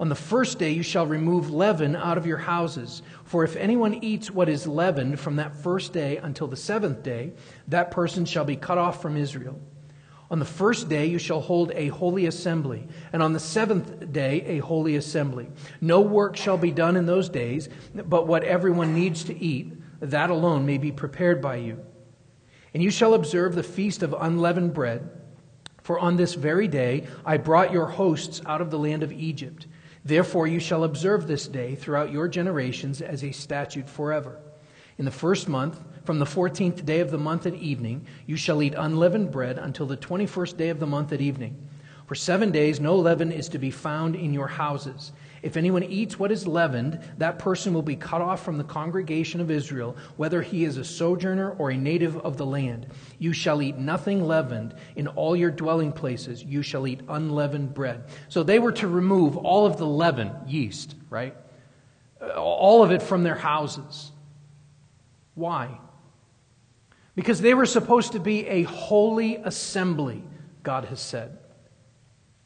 On 0.00 0.08
the 0.08 0.14
first 0.14 0.58
day 0.58 0.72
you 0.72 0.82
shall 0.82 1.06
remove 1.06 1.50
leaven 1.50 1.96
out 1.96 2.18
of 2.18 2.26
your 2.26 2.38
houses. 2.38 3.02
For 3.24 3.42
if 3.42 3.56
anyone 3.56 3.94
eats 4.02 4.30
what 4.30 4.48
is 4.48 4.66
leavened 4.66 5.18
from 5.18 5.36
that 5.36 5.56
first 5.56 5.92
day 5.92 6.18
until 6.18 6.46
the 6.46 6.56
seventh 6.56 7.02
day, 7.02 7.32
that 7.66 7.90
person 7.90 8.24
shall 8.24 8.44
be 8.44 8.56
cut 8.56 8.78
off 8.78 9.02
from 9.02 9.16
Israel. 9.16 9.60
On 10.30 10.38
the 10.38 10.44
first 10.44 10.88
day 10.88 11.06
you 11.06 11.18
shall 11.18 11.40
hold 11.40 11.72
a 11.74 11.88
holy 11.88 12.26
assembly, 12.26 12.86
and 13.12 13.22
on 13.22 13.32
the 13.32 13.40
seventh 13.40 14.12
day 14.12 14.42
a 14.42 14.58
holy 14.58 14.96
assembly. 14.96 15.48
No 15.80 16.00
work 16.00 16.36
shall 16.36 16.58
be 16.58 16.70
done 16.70 16.96
in 16.96 17.06
those 17.06 17.28
days, 17.28 17.68
but 17.94 18.26
what 18.26 18.44
everyone 18.44 18.94
needs 18.94 19.24
to 19.24 19.36
eat 19.36 19.72
that 20.00 20.30
alone 20.30 20.64
may 20.66 20.78
be 20.78 20.92
prepared 20.92 21.40
by 21.40 21.56
you. 21.56 21.84
And 22.74 22.82
you 22.82 22.90
shall 22.90 23.14
observe 23.14 23.54
the 23.54 23.62
feast 23.62 24.02
of 24.02 24.14
unleavened 24.18 24.74
bread, 24.74 25.10
for 25.82 25.98
on 25.98 26.16
this 26.16 26.34
very 26.34 26.68
day 26.68 27.06
I 27.24 27.38
brought 27.38 27.72
your 27.72 27.86
hosts 27.86 28.42
out 28.44 28.60
of 28.60 28.70
the 28.70 28.78
land 28.78 29.02
of 29.02 29.10
Egypt. 29.10 29.66
Therefore 30.08 30.46
you 30.46 30.58
shall 30.58 30.84
observe 30.84 31.26
this 31.26 31.46
day 31.46 31.74
throughout 31.74 32.10
your 32.10 32.28
generations 32.28 33.02
as 33.02 33.22
a 33.22 33.30
statute 33.30 33.90
forever. 33.90 34.38
In 34.96 35.04
the 35.04 35.10
first 35.10 35.50
month, 35.50 35.78
from 36.04 36.18
the 36.18 36.24
fourteenth 36.24 36.86
day 36.86 37.00
of 37.00 37.10
the 37.10 37.18
month 37.18 37.44
at 37.44 37.52
evening, 37.52 38.06
you 38.24 38.34
shall 38.34 38.62
eat 38.62 38.72
unleavened 38.74 39.30
bread 39.30 39.58
until 39.58 39.84
the 39.84 39.96
twenty 39.96 40.24
first 40.24 40.56
day 40.56 40.70
of 40.70 40.80
the 40.80 40.86
month 40.86 41.12
at 41.12 41.20
evening. 41.20 41.58
For 42.06 42.14
seven 42.14 42.50
days 42.50 42.80
no 42.80 42.96
leaven 42.96 43.30
is 43.30 43.50
to 43.50 43.58
be 43.58 43.70
found 43.70 44.16
in 44.16 44.32
your 44.32 44.46
houses. 44.46 45.12
If 45.42 45.56
anyone 45.56 45.84
eats 45.84 46.18
what 46.18 46.32
is 46.32 46.46
leavened, 46.46 47.00
that 47.18 47.38
person 47.38 47.72
will 47.72 47.82
be 47.82 47.96
cut 47.96 48.20
off 48.20 48.44
from 48.44 48.58
the 48.58 48.64
congregation 48.64 49.40
of 49.40 49.50
Israel, 49.50 49.96
whether 50.16 50.42
he 50.42 50.64
is 50.64 50.76
a 50.76 50.84
sojourner 50.84 51.52
or 51.52 51.70
a 51.70 51.76
native 51.76 52.16
of 52.18 52.36
the 52.36 52.46
land. 52.46 52.86
You 53.18 53.32
shall 53.32 53.62
eat 53.62 53.76
nothing 53.76 54.24
leavened 54.24 54.74
in 54.96 55.06
all 55.08 55.36
your 55.36 55.50
dwelling 55.50 55.92
places. 55.92 56.42
You 56.42 56.62
shall 56.62 56.86
eat 56.86 57.00
unleavened 57.08 57.74
bread. 57.74 58.04
So 58.28 58.42
they 58.42 58.58
were 58.58 58.72
to 58.72 58.88
remove 58.88 59.36
all 59.36 59.66
of 59.66 59.76
the 59.76 59.86
leaven, 59.86 60.32
yeast, 60.46 60.94
right? 61.10 61.36
Uh, 62.20 62.28
all 62.30 62.82
of 62.82 62.90
it 62.90 63.02
from 63.02 63.22
their 63.22 63.36
houses. 63.36 64.12
Why? 65.34 65.78
Because 67.14 67.40
they 67.40 67.54
were 67.54 67.66
supposed 67.66 68.12
to 68.12 68.20
be 68.20 68.46
a 68.46 68.62
holy 68.64 69.36
assembly, 69.36 70.24
God 70.62 70.84
has 70.86 71.00
said. 71.00 71.38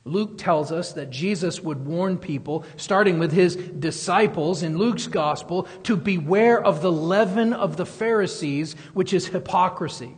Luke 0.05 0.37
tells 0.37 0.73
us 0.73 0.93
that 0.95 1.11
Jesus 1.11 1.61
would 1.61 1.87
warn 1.87 2.19
people, 2.19 2.65
starting 2.77 3.21
with 3.21 3.31
his 3.31 3.55
disciples 3.55 4.65
in 4.65 4.77
Luke's 4.77 5.07
gospel, 5.07 5.69
to 5.85 5.97
beware 5.97 6.63
of 6.63 6.83
the 6.83 6.91
leaven 6.91 7.53
of 7.53 7.77
the 7.77 7.87
Pharisees, 7.87 8.75
which 8.95 9.13
is 9.13 9.29
hypocrisy. 9.29 10.17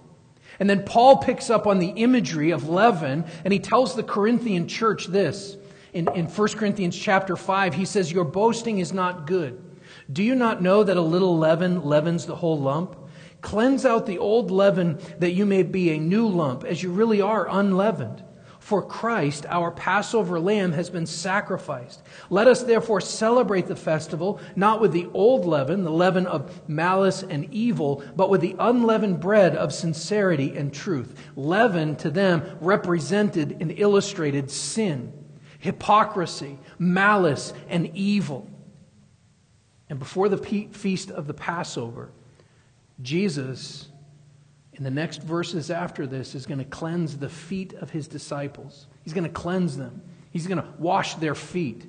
And 0.59 0.71
then 0.71 0.85
Paul 0.85 1.19
picks 1.19 1.51
up 1.51 1.67
on 1.67 1.81
the 1.81 1.89
imagery 1.89 2.51
of 2.51 2.69
leaven, 2.69 3.25
and 3.45 3.53
he 3.53 3.59
tells 3.59 3.95
the 3.95 4.03
Corinthian 4.03 4.69
church 4.69 5.07
this. 5.09 5.57
In, 5.93 6.09
in 6.15 6.27
1 6.27 6.49
Corinthians 6.53 6.97
chapter 6.99 7.37
5, 7.37 7.75
he 7.75 7.85
says, 7.85 8.11
Your 8.11 8.25
boasting 8.25 8.79
is 8.79 8.93
not 8.93 9.27
good. 9.27 9.63
Do 10.11 10.23
you 10.23 10.35
not 10.35 10.63
know 10.63 10.83
that 10.83 10.97
a 10.97 11.03
little 11.03 11.37
leaven 11.37 11.85
leavens 11.85 12.25
the 12.25 12.37
whole 12.37 12.59
lump? 12.59 12.97
Cleanse 13.43 13.85
out 13.85 14.07
the 14.07 14.19
old 14.19 14.51
leaven 14.51 14.99
that 15.19 15.33
you 15.33 15.45
may 15.45 15.63
be 15.63 15.91
a 15.91 15.99
new 15.99 16.27
lump, 16.27 16.65
as 16.65 16.83
you 16.83 16.91
really 16.91 17.21
are 17.21 17.47
unleavened. 17.51 18.25
For 18.65 18.81
Christ, 18.81 19.45
our 19.51 19.71
Passover 19.71 20.41
lamb, 20.41 20.73
has 20.73 20.89
been 20.89 21.05
sacrificed. 21.05 22.03
Let 22.31 22.49
us 22.49 22.63
therefore 22.63 23.03
celebrate 23.03 23.67
the 23.67 23.77
festival, 23.77 24.41
not 24.57 24.81
with 24.81 24.93
the 24.93 25.11
old 25.13 25.45
leaven, 25.45 25.85
the 25.85 25.91
leaven 25.91 26.27
of 26.27 26.67
malice 26.67 27.23
and 27.23 27.47
evil, 27.53 28.03
but 28.17 28.31
with 28.31 28.41
the 28.41 28.57
unleavened 28.59 29.21
bread 29.21 29.55
of 29.55 29.75
sincerity 29.75 30.57
and 30.57 30.73
truth. 30.73 31.15
Leaven 31.37 31.95
to 31.97 32.11
them 32.11 32.57
represented 32.63 33.59
and 33.61 33.71
illustrated 33.79 34.51
sin, 34.51 35.13
hypocrisy, 35.59 36.59
malice, 36.79 37.53
and 37.69 37.95
evil. 37.95 38.49
And 39.91 39.99
before 39.99 40.31
the 40.31 40.39
feast 40.39 41.11
of 41.11 41.27
the 41.27 41.35
Passover, 41.35 42.13
Jesus 43.03 43.91
in 44.75 44.83
the 44.85 44.91
next 44.91 45.23
verses 45.23 45.71
after 45.71 46.07
this 46.07 46.35
is 46.35 46.47
going 46.47 46.59
to 46.59 46.65
cleanse 46.65 47.17
the 47.17 47.29
feet 47.29 47.73
of 47.75 47.91
his 47.91 48.09
disciples. 48.09 48.87
He's 49.03 49.13
going 49.13 49.25
to 49.25 49.31
cleanse 49.31 49.77
them. 49.77 50.03
He's 50.31 50.47
going 50.47 50.61
to 50.61 50.69
wash 50.79 51.15
their 51.15 51.35
feet. 51.35 51.87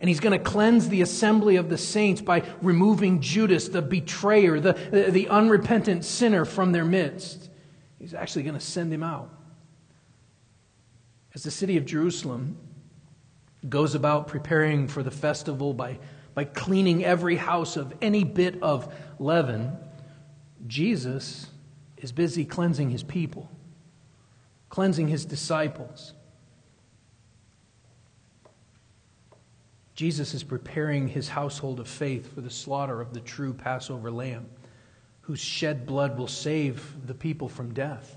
And 0.00 0.08
he's 0.08 0.20
going 0.20 0.38
to 0.38 0.44
cleanse 0.44 0.88
the 0.88 1.02
assembly 1.02 1.56
of 1.56 1.70
the 1.70 1.78
saints 1.78 2.20
by 2.20 2.44
removing 2.60 3.20
Judas, 3.20 3.68
the 3.68 3.82
betrayer, 3.82 4.60
the, 4.60 4.74
the, 4.74 5.10
the 5.10 5.28
unrepentant 5.28 6.04
sinner 6.04 6.44
from 6.44 6.72
their 6.72 6.84
midst. 6.84 7.48
He's 7.98 8.14
actually 8.14 8.42
going 8.42 8.54
to 8.54 8.60
send 8.60 8.92
him 8.92 9.02
out. 9.02 9.30
As 11.34 11.42
the 11.42 11.50
city 11.50 11.76
of 11.76 11.86
Jerusalem 11.86 12.58
goes 13.68 13.94
about 13.94 14.28
preparing 14.28 14.86
for 14.86 15.02
the 15.02 15.10
festival 15.10 15.72
by, 15.72 15.98
by 16.34 16.44
cleaning 16.44 17.04
every 17.04 17.36
house 17.36 17.76
of 17.76 17.92
any 18.00 18.22
bit 18.22 18.62
of 18.62 18.92
leaven, 19.18 19.76
Jesus 20.66 21.46
is 21.98 22.12
busy 22.12 22.44
cleansing 22.44 22.90
his 22.90 23.02
people, 23.02 23.50
cleansing 24.68 25.08
his 25.08 25.24
disciples. 25.24 26.14
Jesus 29.94 30.32
is 30.32 30.44
preparing 30.44 31.08
his 31.08 31.28
household 31.28 31.80
of 31.80 31.88
faith 31.88 32.32
for 32.32 32.40
the 32.40 32.50
slaughter 32.50 33.00
of 33.00 33.12
the 33.12 33.20
true 33.20 33.52
Passover 33.52 34.12
lamb, 34.12 34.46
whose 35.22 35.40
shed 35.40 35.86
blood 35.86 36.16
will 36.16 36.28
save 36.28 36.94
the 37.06 37.14
people 37.14 37.48
from 37.48 37.74
death. 37.74 38.16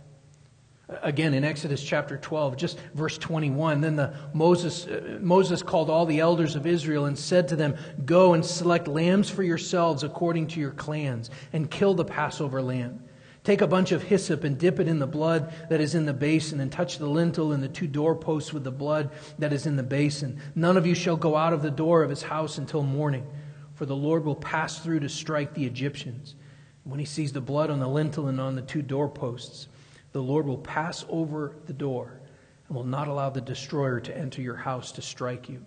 Again, 1.01 1.33
in 1.33 1.43
Exodus 1.43 1.81
chapter 1.81 2.17
12, 2.17 2.57
just 2.57 2.77
verse 2.93 3.17
21, 3.17 3.81
then 3.81 3.95
the 3.95 4.13
Moses, 4.33 4.85
uh, 4.85 5.19
Moses 5.21 5.63
called 5.63 5.89
all 5.89 6.05
the 6.05 6.19
elders 6.19 6.55
of 6.55 6.67
Israel 6.67 7.05
and 7.05 7.17
said 7.17 7.47
to 7.47 7.55
them, 7.55 7.75
Go 8.05 8.33
and 8.33 8.45
select 8.45 8.87
lambs 8.87 9.29
for 9.29 9.41
yourselves 9.41 10.03
according 10.03 10.47
to 10.47 10.59
your 10.59 10.71
clans, 10.71 11.29
and 11.53 11.71
kill 11.71 11.93
the 11.93 12.03
Passover 12.03 12.61
lamb. 12.61 13.01
Take 13.43 13.61
a 13.61 13.67
bunch 13.67 13.91
of 13.91 14.03
hyssop 14.03 14.43
and 14.43 14.57
dip 14.57 14.79
it 14.79 14.87
in 14.87 14.99
the 14.99 15.07
blood 15.07 15.51
that 15.69 15.81
is 15.81 15.95
in 15.95 16.05
the 16.05 16.13
basin, 16.13 16.59
and 16.59 16.71
touch 16.71 16.99
the 16.99 17.07
lintel 17.07 17.51
and 17.51 17.63
the 17.63 17.67
two 17.67 17.87
doorposts 17.87 18.53
with 18.53 18.63
the 18.63 18.71
blood 18.71 19.09
that 19.39 19.51
is 19.51 19.65
in 19.65 19.77
the 19.77 19.83
basin. 19.83 20.39
None 20.53 20.77
of 20.77 20.85
you 20.85 20.93
shall 20.93 21.17
go 21.17 21.35
out 21.35 21.53
of 21.53 21.63
the 21.63 21.71
door 21.71 22.03
of 22.03 22.11
his 22.11 22.21
house 22.21 22.59
until 22.59 22.83
morning, 22.83 23.25
for 23.73 23.87
the 23.87 23.95
Lord 23.95 24.25
will 24.25 24.35
pass 24.35 24.79
through 24.79 24.99
to 24.99 25.09
strike 25.09 25.55
the 25.55 25.65
Egyptians. 25.65 26.35
When 26.83 26.99
he 26.99 27.05
sees 27.05 27.33
the 27.33 27.41
blood 27.41 27.71
on 27.71 27.79
the 27.79 27.87
lintel 27.87 28.27
and 28.27 28.39
on 28.39 28.55
the 28.55 28.61
two 28.61 28.83
doorposts, 28.83 29.67
the 30.11 30.21
Lord 30.21 30.45
will 30.45 30.57
pass 30.57 31.05
over 31.09 31.55
the 31.65 31.73
door 31.73 32.19
and 32.67 32.75
will 32.75 32.83
not 32.83 33.07
allow 33.07 33.31
the 33.31 33.41
destroyer 33.41 33.99
to 34.01 34.15
enter 34.15 34.41
your 34.41 34.55
house 34.55 34.91
to 34.93 35.01
strike 35.01 35.49
you. 35.49 35.65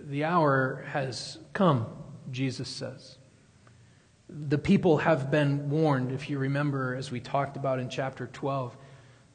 The 0.00 0.24
hour 0.24 0.84
has 0.88 1.38
come, 1.52 1.86
Jesus 2.30 2.68
says. 2.68 3.17
The 4.28 4.58
people 4.58 4.98
have 4.98 5.30
been 5.30 5.70
warned. 5.70 6.12
If 6.12 6.28
you 6.28 6.38
remember, 6.38 6.94
as 6.94 7.10
we 7.10 7.20
talked 7.20 7.56
about 7.56 7.78
in 7.78 7.88
chapter 7.88 8.26
12, 8.26 8.76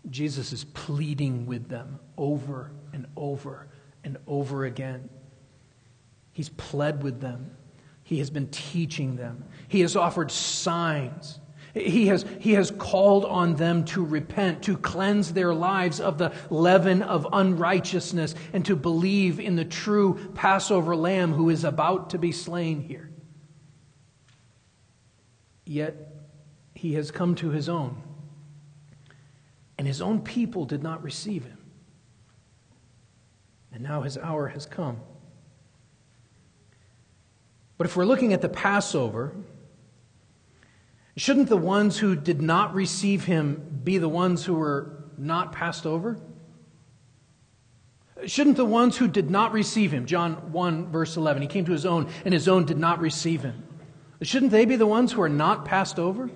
Jesus 0.09 0.53
is 0.53 0.63
pleading 0.63 1.45
with 1.45 1.67
them 1.67 1.99
over 2.17 2.71
and 2.91 3.07
over 3.15 3.67
and 4.03 4.17
over 4.27 4.65
again. 4.65 5.09
He's 6.31 6.49
pled 6.49 7.03
with 7.03 7.21
them. 7.21 7.51
He 8.03 8.19
has 8.19 8.29
been 8.29 8.47
teaching 8.49 9.15
them. 9.15 9.45
He 9.67 9.81
has 9.81 9.95
offered 9.95 10.29
signs. 10.29 11.39
He 11.73 12.07
has, 12.07 12.25
he 12.39 12.53
has 12.53 12.69
called 12.69 13.25
on 13.25 13.55
them 13.55 13.85
to 13.85 14.05
repent, 14.05 14.63
to 14.63 14.77
cleanse 14.77 15.33
their 15.33 15.53
lives 15.55 15.99
of 15.99 16.17
the 16.19 16.33
leaven 16.51 17.01
of 17.01 17.25
unrighteousness, 17.31 18.35
and 18.51 18.63
to 18.65 18.75
believe 18.75 19.39
in 19.39 19.55
the 19.55 19.65
true 19.65 20.31
Passover 20.35 20.95
lamb 20.95 21.33
who 21.33 21.49
is 21.49 21.63
about 21.63 22.11
to 22.11 22.19
be 22.19 22.31
slain 22.31 22.81
here. 22.81 23.09
Yet 25.65 25.95
he 26.75 26.93
has 26.93 27.11
come 27.11 27.35
to 27.35 27.49
his 27.49 27.69
own, 27.69 28.01
and 29.77 29.87
his 29.87 30.01
own 30.01 30.21
people 30.21 30.65
did 30.65 30.83
not 30.83 31.03
receive 31.03 31.45
him. 31.45 31.57
And 33.71 33.81
now 33.81 34.01
his 34.01 34.17
hour 34.17 34.49
has 34.49 34.65
come. 34.65 34.99
But 37.77 37.87
if 37.87 37.95
we're 37.95 38.05
looking 38.05 38.33
at 38.33 38.41
the 38.41 38.49
Passover, 38.49 39.35
shouldn't 41.17 41.49
the 41.49 41.57
ones 41.57 41.97
who 41.97 42.15
did 42.15 42.41
not 42.41 42.73
receive 42.73 43.25
him 43.25 43.81
be 43.83 43.97
the 43.97 44.09
ones 44.09 44.45
who 44.45 44.53
were 44.53 45.03
not 45.17 45.51
passed 45.51 45.85
over? 45.85 46.19
Shouldn't 48.25 48.57
the 48.57 48.65
ones 48.65 48.97
who 48.97 49.07
did 49.07 49.29
not 49.29 49.51
receive 49.51 49.91
him, 49.91 50.05
John 50.05 50.51
1, 50.51 50.91
verse 50.91 51.17
11, 51.17 51.41
he 51.41 51.47
came 51.47 51.65
to 51.65 51.71
his 51.71 51.85
own, 51.85 52.09
and 52.23 52.33
his 52.33 52.47
own 52.47 52.65
did 52.65 52.77
not 52.77 52.99
receive 52.99 53.41
him. 53.41 53.63
Shouldn't 54.23 54.51
they 54.51 54.65
be 54.65 54.75
the 54.75 54.87
ones 54.87 55.11
who 55.11 55.21
are 55.21 55.29
not 55.29 55.65
passed 55.65 55.99
over? 55.99 56.29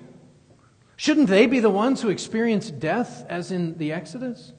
Shouldn't 0.95 1.29
they 1.29 1.45
be 1.45 1.59
the 1.59 1.69
ones 1.69 2.01
who 2.01 2.09
experience 2.09 2.71
death 2.71 3.25
as 3.29 3.51
in 3.51 3.77
the 3.77 3.93
Exodus? 3.93 4.53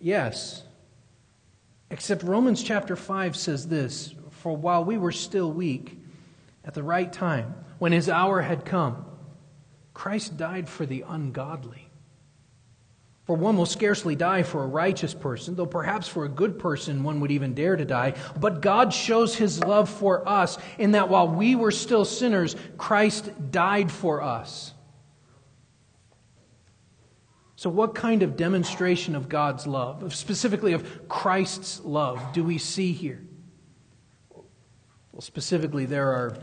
Yes. 0.00 0.64
Except 1.90 2.22
Romans 2.22 2.62
chapter 2.62 2.96
5 2.96 3.36
says 3.36 3.68
this 3.68 4.14
For 4.30 4.56
while 4.56 4.84
we 4.84 4.96
were 4.96 5.12
still 5.12 5.52
weak, 5.52 5.98
at 6.64 6.74
the 6.74 6.82
right 6.82 7.12
time, 7.12 7.54
when 7.78 7.92
his 7.92 8.08
hour 8.08 8.40
had 8.40 8.64
come, 8.64 9.04
Christ 9.92 10.36
died 10.36 10.68
for 10.68 10.86
the 10.86 11.04
ungodly. 11.06 11.89
For 13.24 13.36
one 13.36 13.56
will 13.56 13.66
scarcely 13.66 14.16
die 14.16 14.42
for 14.42 14.64
a 14.64 14.66
righteous 14.66 15.14
person, 15.14 15.54
though 15.54 15.66
perhaps 15.66 16.08
for 16.08 16.24
a 16.24 16.28
good 16.28 16.58
person 16.58 17.02
one 17.02 17.20
would 17.20 17.30
even 17.30 17.54
dare 17.54 17.76
to 17.76 17.84
die. 17.84 18.14
But 18.38 18.60
God 18.60 18.92
shows 18.92 19.36
his 19.36 19.62
love 19.62 19.88
for 19.88 20.28
us 20.28 20.58
in 20.78 20.92
that 20.92 21.08
while 21.08 21.28
we 21.28 21.54
were 21.54 21.70
still 21.70 22.04
sinners, 22.04 22.56
Christ 22.76 23.30
died 23.50 23.92
for 23.92 24.22
us. 24.22 24.72
So, 27.60 27.68
what 27.68 27.94
kind 27.94 28.22
of 28.22 28.38
demonstration 28.38 29.14
of 29.14 29.28
God's 29.28 29.66
love, 29.66 30.14
specifically 30.14 30.72
of 30.72 31.06
Christ's 31.08 31.80
love, 31.84 32.32
do 32.32 32.42
we 32.42 32.56
see 32.56 32.92
here? 32.92 33.22
Well, 35.12 35.20
specifically, 35.20 35.84
there 35.84 36.10
are, 36.10 36.38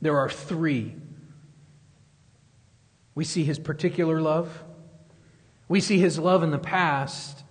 there 0.00 0.16
are 0.16 0.30
three. 0.30 0.94
We 3.16 3.24
see 3.24 3.42
his 3.42 3.58
particular 3.58 4.20
love. 4.20 4.62
We 5.70 5.80
see 5.80 6.00
his 6.00 6.18
love 6.18 6.42
in 6.42 6.50
the 6.50 6.58
past, 6.58 7.44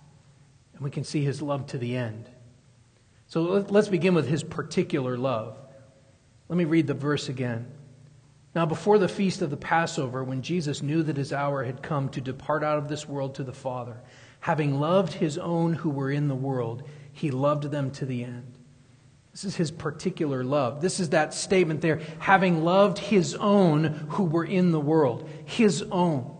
and 0.74 0.82
we 0.82 0.90
can 0.90 1.04
see 1.04 1.24
his 1.24 1.40
love 1.40 1.64
to 1.68 1.78
the 1.78 1.96
end. 1.96 2.28
So 3.28 3.64
let's 3.70 3.88
begin 3.88 4.12
with 4.12 4.28
his 4.28 4.42
particular 4.42 5.16
love. 5.16 5.56
Let 6.50 6.58
me 6.58 6.66
read 6.66 6.86
the 6.86 6.92
verse 6.92 7.30
again. 7.30 7.72
Now, 8.54 8.66
before 8.66 8.98
the 8.98 9.08
feast 9.08 9.40
of 9.40 9.48
the 9.48 9.56
Passover, 9.56 10.22
when 10.22 10.42
Jesus 10.42 10.82
knew 10.82 11.02
that 11.04 11.16
his 11.16 11.32
hour 11.32 11.64
had 11.64 11.82
come 11.82 12.10
to 12.10 12.20
depart 12.20 12.62
out 12.62 12.76
of 12.76 12.88
this 12.88 13.08
world 13.08 13.36
to 13.36 13.42
the 13.42 13.54
Father, 13.54 14.02
having 14.40 14.78
loved 14.78 15.14
his 15.14 15.38
own 15.38 15.72
who 15.72 15.88
were 15.88 16.10
in 16.10 16.28
the 16.28 16.34
world, 16.34 16.82
he 17.14 17.30
loved 17.30 17.70
them 17.70 17.90
to 17.92 18.04
the 18.04 18.22
end. 18.22 18.52
This 19.32 19.44
is 19.44 19.56
his 19.56 19.70
particular 19.70 20.44
love. 20.44 20.82
This 20.82 21.00
is 21.00 21.08
that 21.08 21.32
statement 21.32 21.80
there 21.80 22.02
having 22.18 22.64
loved 22.64 22.98
his 22.98 23.34
own 23.36 23.84
who 24.10 24.24
were 24.24 24.44
in 24.44 24.72
the 24.72 24.80
world. 24.80 25.26
His 25.46 25.80
own. 25.90 26.36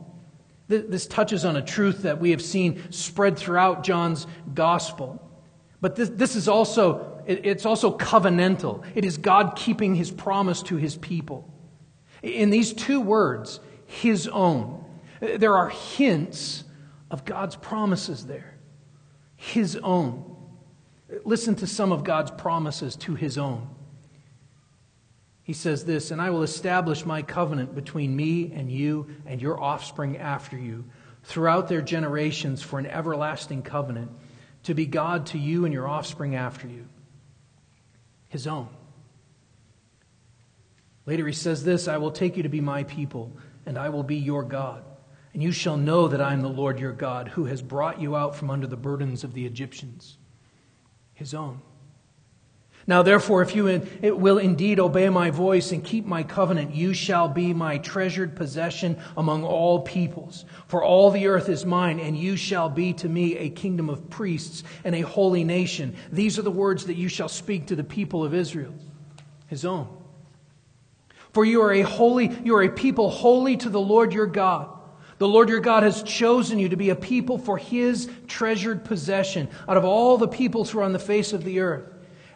This 0.71 1.09
touches 1.09 1.45
on 1.45 1.57
a 1.57 1.63
truth 1.63 2.03
that 2.03 2.21
we 2.21 2.31
have 2.31 2.41
seen 2.41 2.93
spread 2.93 3.37
throughout 3.37 3.83
John's 3.83 4.29
gospel. 4.55 5.21
But 5.81 5.97
this, 5.97 6.11
this 6.11 6.37
is 6.37 6.47
also, 6.47 7.25
it's 7.27 7.67
also 7.67 7.99
covenantal. 7.99 8.85
It 8.95 9.05
is 9.05 9.19
God 9.19 9.57
keeping 9.57 9.97
his 9.97 10.13
promise 10.13 10.63
to 10.65 10.77
his 10.77 10.97
people. 10.97 11.53
In 12.23 12.51
these 12.51 12.73
two 12.73 13.01
words, 13.01 13.59
his 13.87 14.29
own, 14.29 14.85
there 15.21 15.57
are 15.57 15.71
hints 15.71 16.63
of 17.11 17.25
God's 17.25 17.57
promises 17.57 18.27
there. 18.27 18.55
His 19.35 19.75
own. 19.75 20.37
Listen 21.25 21.57
to 21.57 21.67
some 21.67 21.91
of 21.91 22.05
God's 22.05 22.31
promises 22.31 22.95
to 22.95 23.17
his 23.17 23.39
own. 23.39 23.69
He 25.51 25.55
says 25.55 25.85
this, 25.85 26.13
and 26.13 26.23
I 26.23 26.31
will 26.31 26.45
establish 26.45 27.05
my 27.05 27.23
covenant 27.23 27.75
between 27.75 28.15
me 28.15 28.53
and 28.53 28.71
you 28.71 29.09
and 29.27 29.43
your 29.43 29.61
offspring 29.61 30.17
after 30.17 30.57
you 30.57 30.85
throughout 31.25 31.67
their 31.67 31.83
generations 31.83 32.63
for 32.63 32.79
an 32.79 32.87
everlasting 32.87 33.63
covenant 33.63 34.13
to 34.63 34.75
be 34.75 34.87
God 34.87 35.27
to 35.27 35.39
you 35.39 35.65
and 35.65 35.75
your 35.75 35.89
offspring 35.89 36.37
after 36.37 36.69
you. 36.69 36.87
His 38.29 38.47
own. 38.47 38.69
Later 41.05 41.27
he 41.27 41.33
says 41.33 41.65
this 41.65 41.89
I 41.89 41.97
will 41.97 42.13
take 42.13 42.37
you 42.37 42.45
to 42.45 42.49
be 42.49 42.61
my 42.61 42.85
people, 42.85 43.37
and 43.67 43.77
I 43.77 43.89
will 43.89 44.05
be 44.05 44.19
your 44.19 44.45
God. 44.45 44.85
And 45.33 45.43
you 45.43 45.51
shall 45.51 45.77
know 45.77 46.07
that 46.07 46.21
I 46.21 46.33
am 46.33 46.43
the 46.43 46.49
Lord 46.49 46.79
your 46.79 46.93
God, 46.93 47.27
who 47.27 47.47
has 47.47 47.61
brought 47.61 48.01
you 48.01 48.15
out 48.15 48.37
from 48.37 48.51
under 48.51 48.69
the 48.69 48.77
burdens 48.77 49.25
of 49.25 49.35
the 49.35 49.47
Egyptians, 49.47 50.17
his 51.13 51.35
own. 51.35 51.61
Now, 52.91 53.03
therefore, 53.03 53.41
if 53.43 53.55
you 53.55 53.83
will 54.03 54.39
indeed 54.39 54.81
obey 54.81 55.09
my 55.11 55.31
voice 55.31 55.71
and 55.71 55.85
keep 55.85 56.07
my 56.07 56.25
covenant, 56.25 56.75
you 56.75 56.93
shall 56.93 57.29
be 57.29 57.55
my 57.55 57.79
treasured 57.79 58.35
possession 58.35 58.99
among 59.17 59.45
all 59.45 59.83
peoples. 59.83 60.45
For 60.67 60.83
all 60.83 61.13
the 61.13 61.29
earth 61.29 61.49
is 61.49 61.65
mine, 61.65 62.01
and 62.01 62.19
you 62.19 62.35
shall 62.35 62.69
be 62.69 62.93
to 62.95 63.09
me 63.09 63.37
a 63.37 63.49
kingdom 63.49 63.91
of 63.91 64.11
priests 64.11 64.65
and 64.83 64.97
a 64.97 65.03
holy 65.03 65.45
nation. 65.45 65.95
These 66.11 66.37
are 66.37 66.43
the 66.43 66.51
words 66.51 66.87
that 66.87 66.97
you 66.97 67.09
shall 67.09 67.29
speak 67.29 67.69
to 67.69 67.77
the 67.77 67.85
people 67.85 68.25
of 68.25 68.35
Israel, 68.35 68.75
his 69.47 69.65
own. 69.65 69.87
For 71.33 71.45
you 71.45 71.63
are 71.63 71.73
a 71.73 71.83
holy, 71.83 72.37
you 72.43 72.57
are 72.57 72.65
a 72.65 72.69
people 72.69 73.09
holy 73.09 73.57
to 73.59 73.69
the 73.69 73.81
Lord 73.81 74.13
your 74.13 74.27
God. 74.27 74.69
The 75.19 75.29
Lord 75.29 75.49
your 75.49 75.61
God 75.61 75.85
has 75.85 76.03
chosen 76.03 76.59
you 76.59 76.71
to 76.71 76.77
be 76.77 76.91
a 76.91 76.97
people 76.97 77.39
for 77.39 77.57
his 77.57 78.11
treasured 78.27 78.85
possession 78.85 79.49
out 79.69 79.77
of 79.77 79.85
all 79.85 80.19
the 80.19 80.27
peoples 80.27 80.73
who 80.73 80.81
are 80.81 80.83
on 80.83 80.93
the 80.93 80.99
face 80.99 81.33
of 81.33 81.45
the 81.45 81.61
earth. 81.61 81.85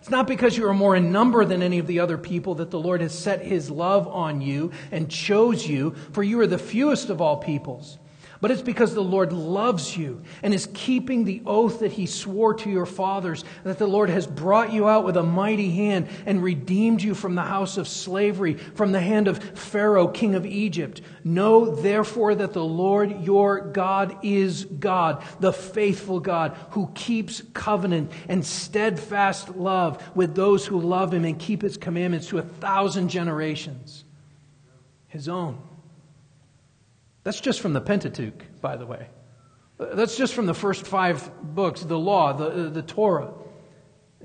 It's 0.05 0.11
not 0.11 0.27
because 0.27 0.55
you 0.55 0.69
are 0.69 0.75
more 0.75 0.95
in 0.95 1.13
number 1.13 1.47
than 1.47 1.63
any 1.63 1.79
of 1.79 1.87
the 1.87 2.01
other 2.01 2.19
people 2.19 2.57
that 2.57 2.71
the 2.71 2.79
Lord 2.79 3.01
has 3.01 3.19
set 3.19 3.41
his 3.41 3.71
love 3.71 4.07
on 4.07 4.43
you 4.43 4.71
and 4.93 5.11
chose 5.11 5.67
you, 5.67 5.95
for 6.13 6.23
you 6.23 6.39
are 6.41 6.47
the 6.47 6.59
fewest 6.59 7.09
of 7.09 7.23
all 7.23 7.39
peoples 7.39 7.97
but 8.45 8.51
it's 8.51 8.61
because 8.61 8.93
the 8.93 9.01
Lord 9.01 9.33
loves 9.33 9.97
you 9.97 10.21
and 10.43 10.53
is 10.53 10.69
keeping 10.75 11.25
the 11.25 11.41
oath 11.47 11.79
that 11.79 11.93
he 11.93 12.05
swore 12.05 12.53
to 12.53 12.69
your 12.69 12.85
fathers, 12.85 13.43
that 13.63 13.79
the 13.79 13.87
Lord 13.87 14.11
has 14.11 14.27
brought 14.27 14.71
you 14.71 14.87
out 14.87 15.07
with 15.07 15.17
a 15.17 15.23
mighty 15.23 15.71
hand 15.71 16.09
and 16.27 16.43
redeemed 16.43 17.03
you 17.03 17.15
from 17.15 17.37
the 17.37 17.43
house 17.43 17.79
of 17.79 17.89
slavery, 17.89 18.53
from 18.53 18.93
the 18.93 19.01
hand 19.01 19.29
of 19.29 19.39
Pharaoh, 19.59 20.09
king 20.09 20.35
of 20.35 20.45
Egypt. 20.45 21.01
Know 21.25 21.75
therefore 21.75 22.35
that 22.35 22.53
the 22.53 22.63
Lord 22.63 23.23
your 23.23 23.63
God 23.63 24.19
is 24.23 24.67
God, 24.67 25.25
the 25.41 25.55
faithful 25.55 26.21
God, 26.21 26.55
who 26.73 26.91
keeps 26.95 27.43
covenant 27.55 28.13
and 28.29 28.45
steadfast 28.45 29.57
love 29.57 30.07
with 30.15 30.35
those 30.35 30.67
who 30.67 30.79
love 30.83 31.15
him 31.15 31.25
and 31.25 31.39
keep 31.39 31.63
his 31.63 31.79
commandments 31.79 32.27
to 32.27 32.37
a 32.37 32.43
thousand 32.43 33.09
generations. 33.09 34.05
His 35.09 35.31
own. 35.31 35.63
That's 37.25 37.41
just 37.41 37.61
from 37.61 37.73
the 37.73 37.81
Pentateuch, 37.81 38.61
by 38.61 38.77
the 38.77 38.87
way. 38.87 39.09
That's 39.79 40.17
just 40.17 40.35
from 40.35 40.47
the 40.47 40.55
first 40.55 40.87
five 40.87 41.31
books, 41.43 41.81
the 41.81 41.99
law, 41.99 42.33
the, 42.35 42.47
uh, 42.47 42.71
the 42.71 42.83
Torah. 42.83 43.33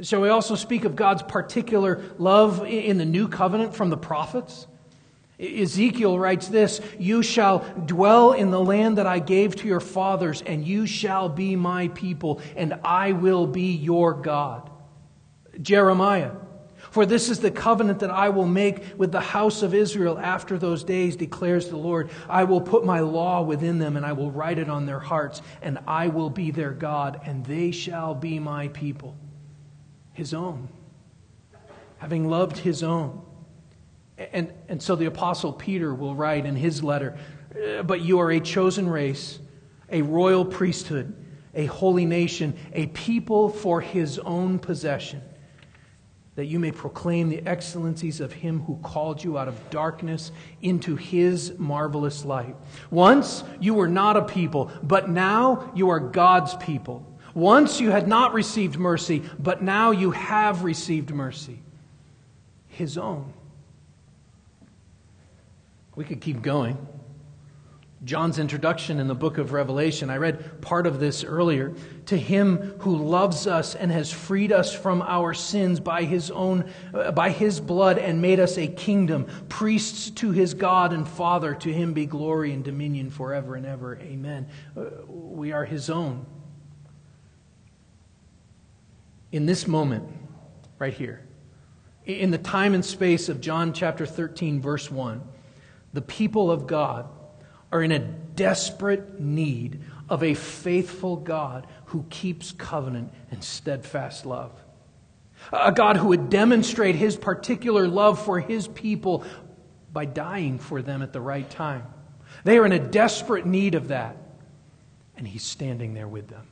Shall 0.01 0.21
we 0.21 0.29
also 0.29 0.55
speak 0.55 0.85
of 0.85 0.95
God's 0.95 1.23
particular 1.23 2.03
love 2.17 2.65
in 2.65 2.97
the 2.97 3.05
new 3.05 3.27
covenant 3.27 3.75
from 3.75 3.89
the 3.89 3.97
prophets? 3.97 4.67
Ezekiel 5.39 6.19
writes 6.19 6.49
this 6.49 6.81
You 6.99 7.23
shall 7.23 7.59
dwell 7.85 8.33
in 8.33 8.51
the 8.51 8.59
land 8.59 8.97
that 8.97 9.07
I 9.07 9.19
gave 9.19 9.55
to 9.57 9.67
your 9.67 9.79
fathers, 9.79 10.41
and 10.41 10.65
you 10.65 10.85
shall 10.85 11.29
be 11.29 11.55
my 11.55 11.87
people, 11.89 12.41
and 12.55 12.79
I 12.83 13.13
will 13.13 13.47
be 13.47 13.73
your 13.73 14.13
God. 14.13 14.69
Jeremiah 15.61 16.31
for 16.91 17.05
this 17.05 17.29
is 17.29 17.39
the 17.39 17.51
covenant 17.51 17.99
that 17.99 18.09
I 18.09 18.29
will 18.29 18.47
make 18.47 18.97
with 18.97 19.11
the 19.11 19.21
house 19.21 19.61
of 19.61 19.73
Israel 19.73 20.17
after 20.17 20.57
those 20.57 20.83
days, 20.83 21.15
declares 21.15 21.69
the 21.69 21.77
Lord. 21.77 22.09
I 22.27 22.45
will 22.45 22.61
put 22.61 22.83
my 22.83 22.99
law 23.01 23.41
within 23.41 23.77
them, 23.79 23.95
and 23.95 24.05
I 24.05 24.13
will 24.13 24.31
write 24.31 24.57
it 24.57 24.69
on 24.69 24.85
their 24.85 24.99
hearts, 24.99 25.41
and 25.61 25.79
I 25.87 26.07
will 26.07 26.29
be 26.29 26.51
their 26.51 26.71
God, 26.71 27.21
and 27.25 27.45
they 27.45 27.71
shall 27.71 28.15
be 28.15 28.39
my 28.39 28.69
people. 28.69 29.15
His 30.13 30.33
own. 30.33 30.69
Having 31.99 32.27
loved 32.27 32.57
his 32.57 32.81
own. 32.81 33.21
And, 34.17 34.51
and 34.67 34.81
so 34.81 34.95
the 34.95 35.05
Apostle 35.05 35.53
Peter 35.53 35.93
will 35.93 36.15
write 36.15 36.45
in 36.45 36.55
his 36.55 36.83
letter 36.83 37.17
uh, 37.55 37.83
But 37.83 38.01
you 38.01 38.19
are 38.19 38.31
a 38.31 38.39
chosen 38.39 38.89
race, 38.89 39.39
a 39.89 40.01
royal 40.01 40.43
priesthood, 40.43 41.15
a 41.53 41.65
holy 41.65 42.05
nation, 42.05 42.57
a 42.73 42.87
people 42.87 43.49
for 43.49 43.79
his 43.79 44.17
own 44.19 44.59
possession 44.59 45.21
that 46.39 46.45
you 46.45 46.57
may 46.57 46.71
proclaim 46.71 47.27
the 47.27 47.45
excellencies 47.45 48.21
of 48.21 48.31
him 48.31 48.61
who 48.61 48.77
called 48.77 49.21
you 49.21 49.37
out 49.37 49.49
of 49.49 49.69
darkness 49.69 50.31
into 50.61 50.95
his 50.95 51.53
marvelous 51.57 52.23
light. 52.23 52.55
Once 52.89 53.43
you 53.59 53.73
were 53.73 53.89
not 53.89 54.15
a 54.15 54.21
people, 54.21 54.71
but 54.81 55.09
now 55.09 55.69
you 55.75 55.89
are 55.89 55.99
God's 55.99 56.55
people. 56.55 57.05
Once 57.33 57.81
you 57.81 57.91
had 57.91 58.07
not 58.07 58.33
received 58.33 58.79
mercy, 58.79 59.21
but 59.37 59.61
now 59.61 59.91
you 59.91 60.11
have 60.11 60.63
received 60.63 61.13
mercy. 61.13 61.59
His 62.69 62.97
own. 62.97 63.33
We 65.93 66.05
could 66.05 66.21
keep 66.21 66.41
going. 66.41 66.77
John's 68.05 68.39
introduction 68.39 68.97
in 68.99 69.07
the 69.07 69.15
book 69.15 69.37
of 69.37 69.51
Revelation, 69.51 70.09
I 70.09 70.15
read 70.15 70.61
part 70.61 70.87
of 70.87 71.01
this 71.01 71.25
earlier. 71.25 71.73
To 72.05 72.17
him 72.17 72.75
who 72.79 72.95
loves 72.95 73.45
us 73.45 73.75
and 73.75 73.91
has 73.91 74.09
freed 74.09 74.53
us 74.53 74.73
from 74.73 75.01
our 75.01 75.33
sins 75.33 75.81
by 75.81 76.03
his 76.03 76.31
own 76.31 76.71
uh, 76.93 77.11
by 77.11 77.29
his 77.29 77.59
blood 77.59 77.97
and 77.97 78.21
made 78.21 78.39
us 78.39 78.57
a 78.57 78.67
kingdom, 78.67 79.27
priests 79.49 80.09
to 80.11 80.31
his 80.31 80.53
God 80.53 80.93
and 80.93 81.05
Father, 81.05 81.53
to 81.55 81.73
him 81.73 81.91
be 81.91 82.05
glory 82.05 82.53
and 82.53 82.63
dominion 82.63 83.09
forever 83.09 83.55
and 83.55 83.65
ever. 83.65 83.97
Amen. 83.97 84.47
Uh, 84.77 84.85
we 85.07 85.51
are 85.51 85.65
his 85.65 85.89
own. 85.89 86.25
In 89.33 89.45
this 89.45 89.67
moment 89.67 90.07
right 90.79 90.93
here, 90.93 91.27
in 92.05 92.31
the 92.31 92.37
time 92.37 92.73
and 92.73 92.83
space 92.83 93.27
of 93.27 93.41
John 93.41 93.73
chapter 93.73 94.05
13 94.05 94.61
verse 94.61 94.89
1, 94.89 95.21
the 95.91 96.01
people 96.01 96.49
of 96.49 96.65
God 96.65 97.09
are 97.71 97.83
in 97.83 97.91
a 97.91 97.99
desperate 97.99 99.19
need 99.19 99.81
of 100.09 100.23
a 100.23 100.33
faithful 100.33 101.15
God 101.15 101.67
who 101.85 102.05
keeps 102.09 102.51
covenant 102.51 103.13
and 103.31 103.43
steadfast 103.43 104.25
love. 104.25 104.51
A 105.53 105.71
God 105.71 105.97
who 105.97 106.07
would 106.07 106.29
demonstrate 106.29 106.95
his 106.95 107.15
particular 107.15 107.87
love 107.87 108.23
for 108.23 108.39
his 108.39 108.67
people 108.67 109.23
by 109.93 110.05
dying 110.05 110.59
for 110.59 110.81
them 110.81 111.01
at 111.01 111.13
the 111.13 111.21
right 111.21 111.49
time. 111.49 111.85
They 112.43 112.57
are 112.57 112.65
in 112.65 112.71
a 112.71 112.79
desperate 112.79 113.45
need 113.45 113.75
of 113.75 113.89
that, 113.89 114.17
and 115.17 115.27
he's 115.27 115.43
standing 115.43 115.93
there 115.93 116.07
with 116.07 116.27
them. 116.27 116.47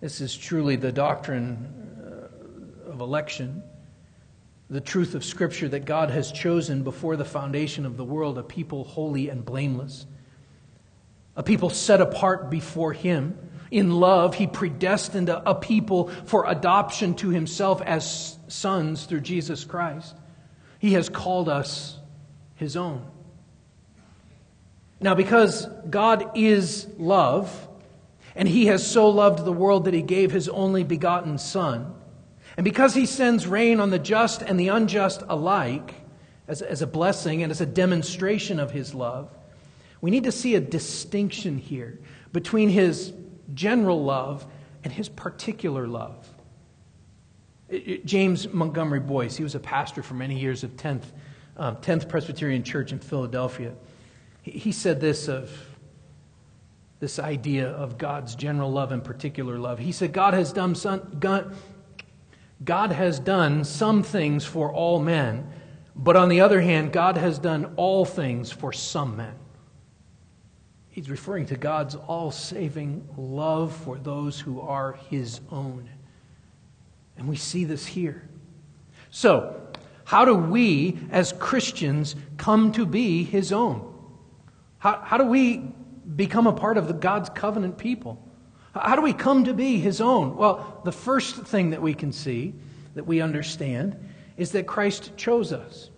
This 0.00 0.20
is 0.20 0.36
truly 0.36 0.76
the 0.76 0.92
doctrine 0.92 2.28
uh, 2.86 2.90
of 2.90 3.00
election 3.00 3.62
the 4.70 4.80
truth 4.80 5.14
of 5.14 5.24
Scripture 5.24 5.68
that 5.68 5.84
God 5.84 6.10
has 6.10 6.32
chosen 6.32 6.82
before 6.82 7.16
the 7.16 7.24
foundation 7.24 7.84
of 7.84 7.96
the 7.96 8.04
world 8.04 8.38
a 8.38 8.42
people 8.42 8.84
holy 8.84 9.28
and 9.28 9.44
blameless, 9.44 10.06
a 11.36 11.42
people 11.42 11.70
set 11.70 12.00
apart 12.00 12.50
before 12.50 12.92
Him. 12.92 13.38
In 13.70 13.90
love, 13.90 14.34
He 14.36 14.46
predestined 14.46 15.28
a, 15.28 15.54
people 15.54 16.08
for 16.26 16.48
adoption 16.48 17.14
to 17.16 17.30
Himself 17.30 17.82
as 17.82 18.38
sons 18.48 19.04
through 19.04 19.20
Jesus 19.20 19.64
Christ. 19.64 20.14
He 20.78 20.92
has 20.92 21.08
called 21.08 21.48
us 21.48 21.98
His 22.54 22.76
own. 22.76 23.04
Now, 25.00 25.14
because 25.14 25.66
God 25.90 26.30
is 26.36 26.86
love, 26.98 27.68
and 28.34 28.48
He 28.48 28.66
has 28.66 28.86
so 28.86 29.10
loved 29.10 29.44
the 29.44 29.52
world 29.52 29.84
that 29.84 29.94
He 29.94 30.02
gave 30.02 30.30
His 30.30 30.48
only 30.48 30.84
begotten 30.84 31.36
Son, 31.36 31.94
and 32.56 32.64
because 32.64 32.94
he 32.94 33.06
sends 33.06 33.46
rain 33.46 33.80
on 33.80 33.90
the 33.90 33.98
just 33.98 34.42
and 34.42 34.58
the 34.58 34.68
unjust 34.68 35.22
alike, 35.28 35.94
as, 36.46 36.62
as 36.62 36.82
a 36.82 36.86
blessing 36.86 37.42
and 37.42 37.50
as 37.50 37.60
a 37.60 37.66
demonstration 37.66 38.60
of 38.60 38.70
his 38.70 38.94
love, 38.94 39.30
we 40.00 40.10
need 40.10 40.24
to 40.24 40.32
see 40.32 40.54
a 40.54 40.60
distinction 40.60 41.58
here 41.58 41.98
between 42.32 42.68
his 42.68 43.12
general 43.54 44.04
love 44.04 44.46
and 44.82 44.92
his 44.92 45.08
particular 45.08 45.86
love. 45.86 46.28
James 48.04 48.52
Montgomery 48.52 49.00
Boice, 49.00 49.36
he 49.36 49.42
was 49.42 49.54
a 49.54 49.60
pastor 49.60 50.02
for 50.02 50.14
many 50.14 50.38
years 50.38 50.62
of 50.62 50.76
10th, 50.76 51.04
um, 51.56 51.76
10th 51.76 52.08
Presbyterian 52.08 52.62
Church 52.62 52.92
in 52.92 52.98
Philadelphia. 52.98 53.74
He, 54.42 54.52
he 54.52 54.72
said 54.72 55.00
this 55.00 55.28
of 55.28 55.50
this 57.00 57.18
idea 57.18 57.68
of 57.68 57.98
God's 57.98 58.34
general 58.34 58.70
love 58.70 58.92
and 58.92 59.02
particular 59.02 59.58
love. 59.58 59.78
He 59.78 59.92
said, 59.92 60.12
God 60.12 60.34
has 60.34 60.52
done, 60.52 60.74
some, 60.74 61.16
God, 61.18 61.54
God 62.64 62.92
has 62.92 63.18
done 63.18 63.64
some 63.64 64.02
things 64.02 64.44
for 64.44 64.72
all 64.72 64.98
men, 64.98 65.50
but 65.94 66.16
on 66.16 66.28
the 66.28 66.40
other 66.40 66.60
hand, 66.60 66.92
God 66.92 67.16
has 67.16 67.38
done 67.38 67.74
all 67.76 68.04
things 68.04 68.50
for 68.50 68.72
some 68.72 69.16
men. 69.16 69.34
He's 70.88 71.10
referring 71.10 71.46
to 71.46 71.56
God's 71.56 71.96
all 71.96 72.30
saving 72.30 73.08
love 73.16 73.74
for 73.74 73.98
those 73.98 74.38
who 74.38 74.60
are 74.60 74.92
his 75.10 75.40
own. 75.50 75.90
And 77.16 77.28
we 77.28 77.36
see 77.36 77.64
this 77.64 77.84
here. 77.84 78.28
So, 79.10 79.60
how 80.04 80.24
do 80.24 80.34
we 80.34 80.98
as 81.10 81.32
Christians 81.32 82.14
come 82.36 82.72
to 82.72 82.86
be 82.86 83.24
his 83.24 83.52
own? 83.52 83.92
How, 84.78 85.00
how 85.02 85.16
do 85.16 85.24
we 85.24 85.64
become 86.14 86.46
a 86.46 86.52
part 86.52 86.76
of 86.76 86.86
the 86.86 86.94
God's 86.94 87.28
covenant 87.30 87.78
people? 87.78 88.23
How 88.74 88.96
do 88.96 89.02
we 89.02 89.12
come 89.12 89.44
to 89.44 89.54
be 89.54 89.78
his 89.78 90.00
own? 90.00 90.36
Well, 90.36 90.80
the 90.84 90.92
first 90.92 91.36
thing 91.36 91.70
that 91.70 91.80
we 91.80 91.94
can 91.94 92.12
see, 92.12 92.54
that 92.94 93.06
we 93.06 93.20
understand, 93.20 93.96
is 94.36 94.52
that 94.52 94.66
Christ 94.66 95.16
chose 95.16 95.52
us. 95.52 95.90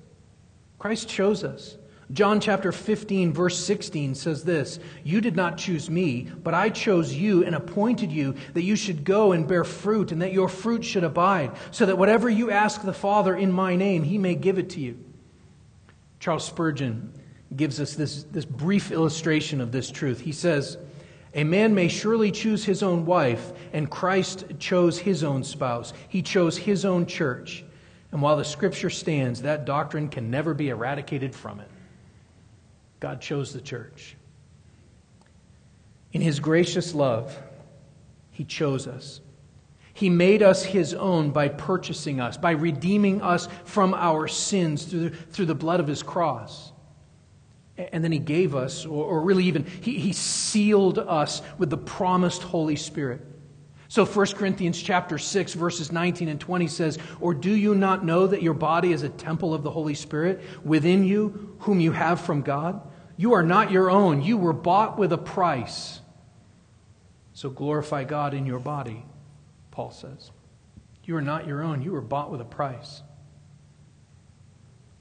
Christ 0.78 1.08
chose 1.08 1.42
us. 1.42 1.78
John 2.12 2.38
chapter 2.38 2.70
15, 2.70 3.32
verse 3.32 3.58
16 3.58 4.14
says 4.14 4.44
this 4.44 4.78
You 5.02 5.20
did 5.20 5.34
not 5.34 5.56
choose 5.56 5.90
me, 5.90 6.28
but 6.42 6.54
I 6.54 6.68
chose 6.68 7.12
you 7.12 7.44
and 7.44 7.54
appointed 7.54 8.12
you 8.12 8.34
that 8.52 8.62
you 8.62 8.76
should 8.76 9.04
go 9.04 9.32
and 9.32 9.48
bear 9.48 9.64
fruit, 9.64 10.12
and 10.12 10.22
that 10.22 10.32
your 10.32 10.48
fruit 10.48 10.84
should 10.84 11.02
abide, 11.02 11.52
so 11.70 11.86
that 11.86 11.98
whatever 11.98 12.28
you 12.28 12.50
ask 12.50 12.82
the 12.82 12.92
Father 12.92 13.34
in 13.34 13.50
my 13.50 13.74
name, 13.74 14.04
he 14.04 14.18
may 14.18 14.34
give 14.34 14.58
it 14.58 14.70
to 14.70 14.80
you. 14.80 15.02
Charles 16.20 16.44
Spurgeon 16.44 17.12
gives 17.54 17.80
us 17.80 17.94
this, 17.94 18.24
this 18.24 18.44
brief 18.44 18.92
illustration 18.92 19.60
of 19.60 19.72
this 19.72 19.90
truth. 19.90 20.20
He 20.20 20.32
says, 20.32 20.76
A 21.36 21.44
man 21.44 21.74
may 21.74 21.88
surely 21.88 22.30
choose 22.30 22.64
his 22.64 22.82
own 22.82 23.04
wife, 23.04 23.52
and 23.74 23.90
Christ 23.90 24.46
chose 24.58 24.98
his 24.98 25.22
own 25.22 25.44
spouse. 25.44 25.92
He 26.08 26.22
chose 26.22 26.56
his 26.56 26.86
own 26.86 27.04
church. 27.04 27.62
And 28.10 28.22
while 28.22 28.38
the 28.38 28.44
scripture 28.44 28.88
stands, 28.88 29.42
that 29.42 29.66
doctrine 29.66 30.08
can 30.08 30.30
never 30.30 30.54
be 30.54 30.70
eradicated 30.70 31.34
from 31.34 31.60
it. 31.60 31.68
God 33.00 33.20
chose 33.20 33.52
the 33.52 33.60
church. 33.60 34.16
In 36.12 36.22
his 36.22 36.40
gracious 36.40 36.94
love, 36.94 37.38
he 38.30 38.44
chose 38.44 38.86
us. 38.86 39.20
He 39.92 40.08
made 40.08 40.42
us 40.42 40.64
his 40.64 40.94
own 40.94 41.30
by 41.30 41.48
purchasing 41.48 42.18
us, 42.18 42.38
by 42.38 42.52
redeeming 42.52 43.20
us 43.20 43.48
from 43.64 43.92
our 43.92 44.26
sins 44.26 44.84
through 44.84 45.10
the, 45.10 45.10
through 45.10 45.46
the 45.46 45.54
blood 45.54 45.80
of 45.80 45.86
his 45.86 46.02
cross. 46.02 46.72
And 47.78 48.02
then 48.02 48.12
he 48.12 48.18
gave 48.18 48.54
us, 48.54 48.86
or, 48.86 49.20
really 49.20 49.44
even, 49.44 49.66
he, 49.82 49.98
he 49.98 50.12
sealed 50.12 50.98
us 50.98 51.42
with 51.58 51.68
the 51.68 51.76
promised 51.76 52.42
Holy 52.42 52.76
Spirit. 52.76 53.20
So 53.88 54.04
1 54.04 54.26
Corinthians 54.28 54.80
chapter 54.80 55.18
6 55.18 55.54
verses 55.54 55.92
19 55.92 56.28
and 56.28 56.40
20 56.40 56.66
says, 56.68 56.98
"Or 57.20 57.34
do 57.34 57.50
you 57.50 57.74
not 57.74 58.04
know 58.04 58.26
that 58.26 58.42
your 58.42 58.54
body 58.54 58.92
is 58.92 59.02
a 59.02 59.08
temple 59.08 59.54
of 59.54 59.62
the 59.62 59.70
Holy 59.70 59.94
Spirit 59.94 60.42
within 60.64 61.04
you, 61.04 61.54
whom 61.60 61.78
you 61.78 61.92
have 61.92 62.20
from 62.20 62.42
God? 62.42 62.80
You 63.16 63.34
are 63.34 63.44
not 63.44 63.70
your 63.70 63.90
own; 63.90 64.22
you 64.22 64.38
were 64.38 64.52
bought 64.52 64.98
with 64.98 65.12
a 65.12 65.18
price. 65.18 66.00
So 67.32 67.48
glorify 67.50 68.04
God 68.04 68.34
in 68.34 68.46
your 68.46 68.58
body." 68.58 69.04
Paul 69.70 69.90
says. 69.90 70.30
You 71.04 71.16
are 71.16 71.22
not 71.22 71.46
your 71.46 71.62
own; 71.62 71.82
you 71.82 71.92
were 71.92 72.00
bought 72.00 72.32
with 72.32 72.40
a 72.40 72.44
price. 72.44 73.02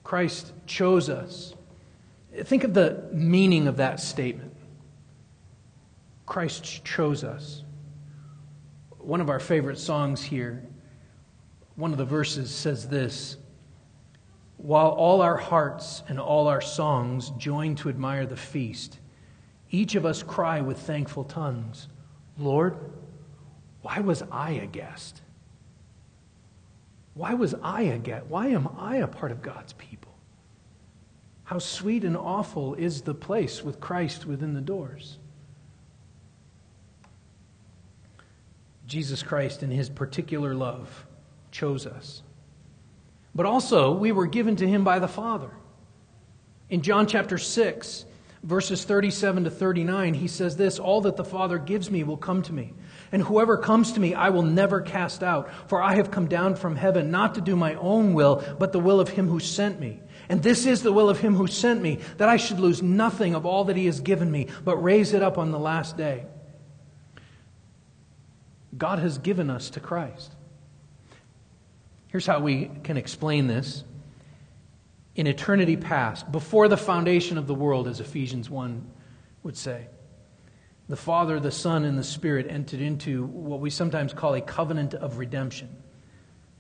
Christ 0.04 0.54
chose 0.68 1.10
us. 1.10 1.56
Think 2.44 2.64
of 2.64 2.74
the 2.74 3.08
meaning 3.12 3.68
of 3.68 3.78
that 3.78 4.00
statement. 4.00 4.56
Christ 6.26 6.84
chose 6.84 7.24
us 7.24 7.64
one 9.06 9.22
of 9.22 9.30
our 9.30 9.40
favorite 9.40 9.78
songs 9.78 10.24
here, 10.24 10.64
one 11.76 11.92
of 11.92 11.98
the 11.98 12.06
verses 12.06 12.50
says 12.50 12.88
this 12.88 13.38
While 14.58 14.90
all 14.90 15.22
our 15.22 15.38
hearts 15.38 16.02
and 16.08 16.20
all 16.20 16.48
our 16.48 16.62
songs 16.62 17.30
join 17.38 17.76
to 17.76 17.90
admire 17.90 18.26
the 18.26 18.36
feast, 18.36 19.00
each 19.70 19.96
of 19.96 20.06
us 20.06 20.24
cry 20.24 20.62
with 20.62 20.80
thankful 20.80 21.24
tongues, 21.24 21.88
Lord, 22.38 22.78
why 23.82 24.00
was 24.00 24.24
I 24.32 24.52
a 24.52 24.66
guest? 24.66 25.22
Why 27.14 27.36
was 27.36 27.54
I 27.62 27.84
a 27.84 27.98
guest? 28.00 28.26
Why 28.28 28.48
am 28.48 28.68
I 28.78 28.98
a 28.98 29.08
part 29.08 29.32
of 29.32 29.42
God's 29.42 29.74
people? 29.74 29.95
How 31.46 31.60
sweet 31.60 32.04
and 32.04 32.18
awful 32.18 32.74
is 32.74 33.02
the 33.02 33.14
place 33.14 33.64
with 33.64 33.80
Christ 33.80 34.26
within 34.26 34.54
the 34.54 34.62
doors. 34.62 35.20
Jesus 38.88 39.24
Christ, 39.24 39.64
in 39.64 39.72
his 39.72 39.90
particular 39.90 40.54
love, 40.54 41.06
chose 41.52 41.86
us. 41.88 42.22
But 43.34 43.46
also, 43.46 43.92
we 43.92 44.12
were 44.12 44.28
given 44.28 44.56
to 44.58 44.68
him 44.68 44.84
by 44.84 45.00
the 45.00 45.08
Father. 45.08 45.50
In 46.70 46.82
John 46.82 47.06
chapter 47.06 47.38
6, 47.38 48.06
verses 48.44 48.84
37 48.84 49.44
to 49.44 49.50
39, 49.50 50.14
he 50.16 50.28
says 50.28 50.58
this 50.58 50.80
All 50.80 51.02
that 51.02 51.16
the 51.16 51.24
Father 51.24 51.60
gives 51.60 51.92
me 51.92 52.04
will 52.04 52.18
come 52.18 52.42
to 52.44 52.54
me. 52.54 52.74
And 53.12 53.22
whoever 53.22 53.58
comes 53.58 53.92
to 53.94 54.00
me, 54.00 54.14
I 54.14 54.30
will 54.30 54.44
never 54.44 54.82
cast 54.82 55.22
out. 55.22 55.50
For 55.68 55.82
I 55.82 55.96
have 55.96 56.10
come 56.10 56.28
down 56.28 56.56
from 56.56 56.76
heaven 56.76 57.12
not 57.12 57.36
to 57.36 57.42
do 57.42 57.56
my 57.56 57.76
own 57.76 58.14
will, 58.14 58.44
but 58.58 58.72
the 58.72 58.80
will 58.80 59.00
of 59.00 59.10
him 59.10 59.28
who 59.28 59.40
sent 59.40 59.80
me. 59.80 60.00
And 60.30 60.42
this 60.42 60.66
is 60.66 60.82
the 60.82 60.92
will 60.92 61.10
of 61.10 61.20
him 61.20 61.36
who 61.36 61.48
sent 61.48 61.82
me, 61.82 62.00
that 62.18 62.30
I 62.30 62.38
should 62.38 62.60
lose 62.60 62.82
nothing 62.82 63.36
of 63.36 63.46
all 63.46 63.66
that 63.66 63.76
he 63.76 63.86
has 63.86 64.00
given 64.00 64.32
me, 64.32 64.48
but 64.64 64.78
raise 64.78 65.14
it 65.14 65.22
up 65.22 65.38
on 65.38 65.52
the 65.52 65.60
last 65.60 65.98
day. 65.98 66.26
God 68.78 69.00
has 69.00 69.18
given 69.18 69.50
us 69.50 69.70
to 69.72 69.80
Christ. 69.80 70.34
Here's 72.08 72.26
how 72.26 72.40
we 72.40 72.72
can 72.84 72.98
explain 72.98 73.48
this. 73.48 73.84
In 75.16 75.28
eternity 75.28 75.78
past, 75.78 76.30
before 76.32 76.68
the 76.68 76.78
foundation 76.78 77.38
of 77.38 77.48
the 77.48 77.54
world, 77.54 77.88
as 77.88 78.00
Ephesians 78.00 78.50
1 78.50 78.86
would 79.44 79.56
say, 79.56 79.88
the 80.88 80.96
Father, 80.96 81.40
the 81.40 81.52
Son, 81.52 81.84
and 81.84 81.98
the 81.98 82.04
Spirit 82.04 82.48
entered 82.50 82.82
into 82.82 83.26
what 83.26 83.60
we 83.60 83.70
sometimes 83.70 84.14
call 84.14 84.34
a 84.36 84.42
covenant 84.42 84.94
of 84.94 85.18
redemption. 85.18 85.76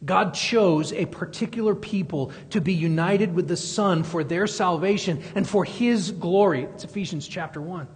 God 0.05 0.33
chose 0.33 0.93
a 0.93 1.05
particular 1.05 1.73
people 1.73 2.31
to 2.51 2.61
be 2.61 2.73
united 2.73 3.33
with 3.33 3.47
the 3.47 3.57
Son 3.57 4.03
for 4.03 4.23
their 4.23 4.45
salvation 4.45 5.23
and 5.33 5.47
for 5.47 5.65
His 5.65 6.11
glory. 6.11 6.63
It's 6.63 6.83
Ephesians 6.83 7.27
chapter 7.27 7.59
1. 7.61 7.87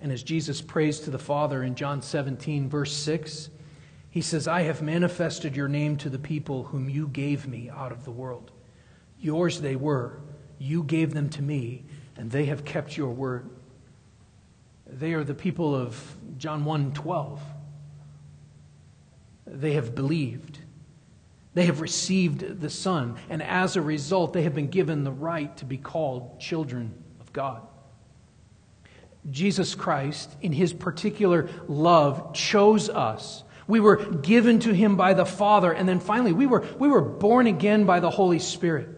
And 0.00 0.12
as 0.12 0.22
Jesus 0.22 0.62
prays 0.62 1.00
to 1.00 1.10
the 1.10 1.18
Father 1.18 1.62
in 1.62 1.74
John 1.74 2.00
17, 2.00 2.68
verse 2.68 2.92
6, 2.92 3.50
he 4.10 4.20
says, 4.22 4.48
I 4.48 4.62
have 4.62 4.80
manifested 4.80 5.54
your 5.54 5.68
name 5.68 5.96
to 5.98 6.08
the 6.08 6.18
people 6.18 6.64
whom 6.64 6.88
you 6.88 7.08
gave 7.08 7.46
me 7.46 7.68
out 7.68 7.92
of 7.92 8.04
the 8.04 8.10
world. 8.10 8.50
Yours 9.20 9.60
they 9.60 9.76
were. 9.76 10.20
You 10.58 10.84
gave 10.84 11.12
them 11.12 11.28
to 11.30 11.42
me, 11.42 11.84
and 12.16 12.30
they 12.30 12.46
have 12.46 12.64
kept 12.64 12.96
your 12.96 13.10
word. 13.10 13.50
They 14.86 15.12
are 15.12 15.24
the 15.24 15.34
people 15.34 15.74
of 15.74 16.16
John 16.38 16.64
1 16.64 16.92
12. 16.94 17.42
They 19.46 19.72
have 19.72 19.94
believed. 19.94 20.58
They 21.54 21.64
have 21.66 21.80
received 21.80 22.60
the 22.60 22.68
Son, 22.68 23.16
and 23.30 23.42
as 23.42 23.76
a 23.76 23.82
result, 23.82 24.34
they 24.34 24.42
have 24.42 24.54
been 24.54 24.68
given 24.68 25.04
the 25.04 25.12
right 25.12 25.56
to 25.56 25.64
be 25.64 25.78
called 25.78 26.38
children 26.38 26.92
of 27.18 27.32
God. 27.32 27.62
Jesus 29.30 29.74
Christ, 29.74 30.36
in 30.42 30.52
his 30.52 30.72
particular 30.72 31.48
love, 31.66 32.34
chose 32.34 32.90
us. 32.90 33.42
We 33.66 33.80
were 33.80 33.96
given 33.96 34.60
to 34.60 34.72
him 34.72 34.96
by 34.96 35.14
the 35.14 35.24
Father, 35.24 35.72
and 35.72 35.88
then 35.88 35.98
finally, 35.98 36.32
we 36.32 36.46
were, 36.46 36.64
we 36.78 36.88
were 36.88 37.00
born 37.00 37.46
again 37.46 37.84
by 37.84 38.00
the 38.00 38.10
Holy 38.10 38.38
Spirit. 38.38 38.90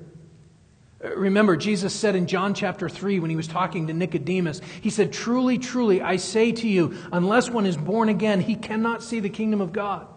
Remember, 1.00 1.56
Jesus 1.56 1.94
said 1.94 2.16
in 2.16 2.26
John 2.26 2.54
chapter 2.54 2.88
3 2.88 3.20
when 3.20 3.30
he 3.30 3.36
was 3.36 3.46
talking 3.46 3.86
to 3.86 3.94
Nicodemus, 3.94 4.60
he 4.80 4.90
said, 4.90 5.12
Truly, 5.12 5.58
truly, 5.58 6.02
I 6.02 6.16
say 6.16 6.50
to 6.50 6.68
you, 6.68 6.96
unless 7.12 7.48
one 7.48 7.66
is 7.66 7.76
born 7.76 8.08
again, 8.08 8.40
he 8.40 8.56
cannot 8.56 9.02
see 9.02 9.20
the 9.20 9.30
kingdom 9.30 9.60
of 9.60 9.72
God. 9.72 10.08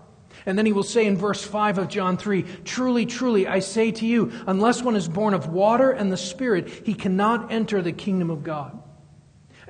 And 0.45 0.57
then 0.57 0.65
he 0.65 0.73
will 0.73 0.83
say 0.83 1.05
in 1.05 1.17
verse 1.17 1.43
5 1.43 1.77
of 1.77 1.87
John 1.87 2.17
3 2.17 2.43
Truly, 2.63 3.05
truly, 3.05 3.47
I 3.47 3.59
say 3.59 3.91
to 3.91 4.05
you, 4.05 4.31
unless 4.47 4.81
one 4.81 4.95
is 4.95 5.07
born 5.07 5.33
of 5.33 5.47
water 5.47 5.91
and 5.91 6.11
the 6.11 6.17
Spirit, 6.17 6.69
he 6.85 6.93
cannot 6.93 7.51
enter 7.51 7.81
the 7.81 7.91
kingdom 7.91 8.29
of 8.29 8.43
God 8.43 8.81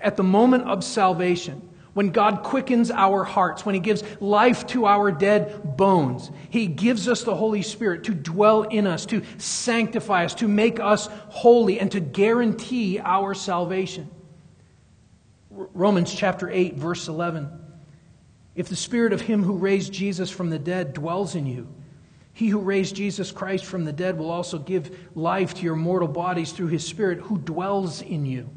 at 0.02 0.18
the 0.18 0.24
moment 0.24 0.64
of 0.64 0.84
salvation, 0.84 1.70
when 1.94 2.12
God 2.12 2.44
quickens 2.44 2.90
our 2.90 3.24
hearts, 3.24 3.66
when 3.66 3.76
He 3.76 3.82
gives 3.82 4.04
life 4.22 4.66
to 4.68 4.86
our 4.86 5.12
dead 5.12 5.78
bones, 5.78 6.32
He 6.50 6.68
gives 6.68 7.08
us 7.08 7.24
the 7.24 7.36
Holy 7.36 7.62
Spirit 7.62 8.06
to 8.06 8.14
dwell 8.14 8.64
in 8.64 8.88
us, 8.88 9.06
to 9.08 9.24
sanctify 9.38 10.26
us, 10.26 10.36
to 10.36 10.48
make 10.48 10.80
us 10.80 11.08
holy, 11.30 11.80
and 11.80 11.92
to 11.92 12.00
guarantee 12.00 13.00
our 13.00 13.34
salvation. 13.34 14.10
Romans 15.50 16.14
chapter 16.14 16.50
8, 16.50 16.76
verse 16.76 17.08
11. 17.10 17.61
If 18.56 18.68
the 18.68 18.76
Spirit 18.76 19.14
of 19.14 19.22
Him 19.22 19.44
who 19.44 19.58
raised 19.58 19.94
Jesus 19.94 20.30
from 20.30 20.50
the 20.50 20.60
dead 20.60 20.94
dwells 20.94 21.36
in 21.36 21.46
you, 21.46 21.68
he 22.34 22.48
who 22.48 22.60
raised 22.60 22.96
Jesus 22.96 23.32
Christ 23.32 23.66
from 23.66 23.86
the 23.86 23.94
dead 23.94 24.18
will 24.18 24.32
also 24.32 24.58
give 24.58 24.98
life 25.16 25.54
to 25.56 25.64
your 25.64 25.76
mortal 25.76 26.08
bodies 26.08 26.52
through 26.52 26.68
His 26.68 26.86
Spirit 26.86 27.20
who 27.20 27.38
dwells 27.38 28.02
in 28.02 28.26
you. 28.26 28.50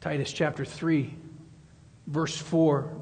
Titus 0.00 0.32
chapter 0.32 0.64
3, 0.64 1.14
verse 2.06 2.36
4. 2.36 2.92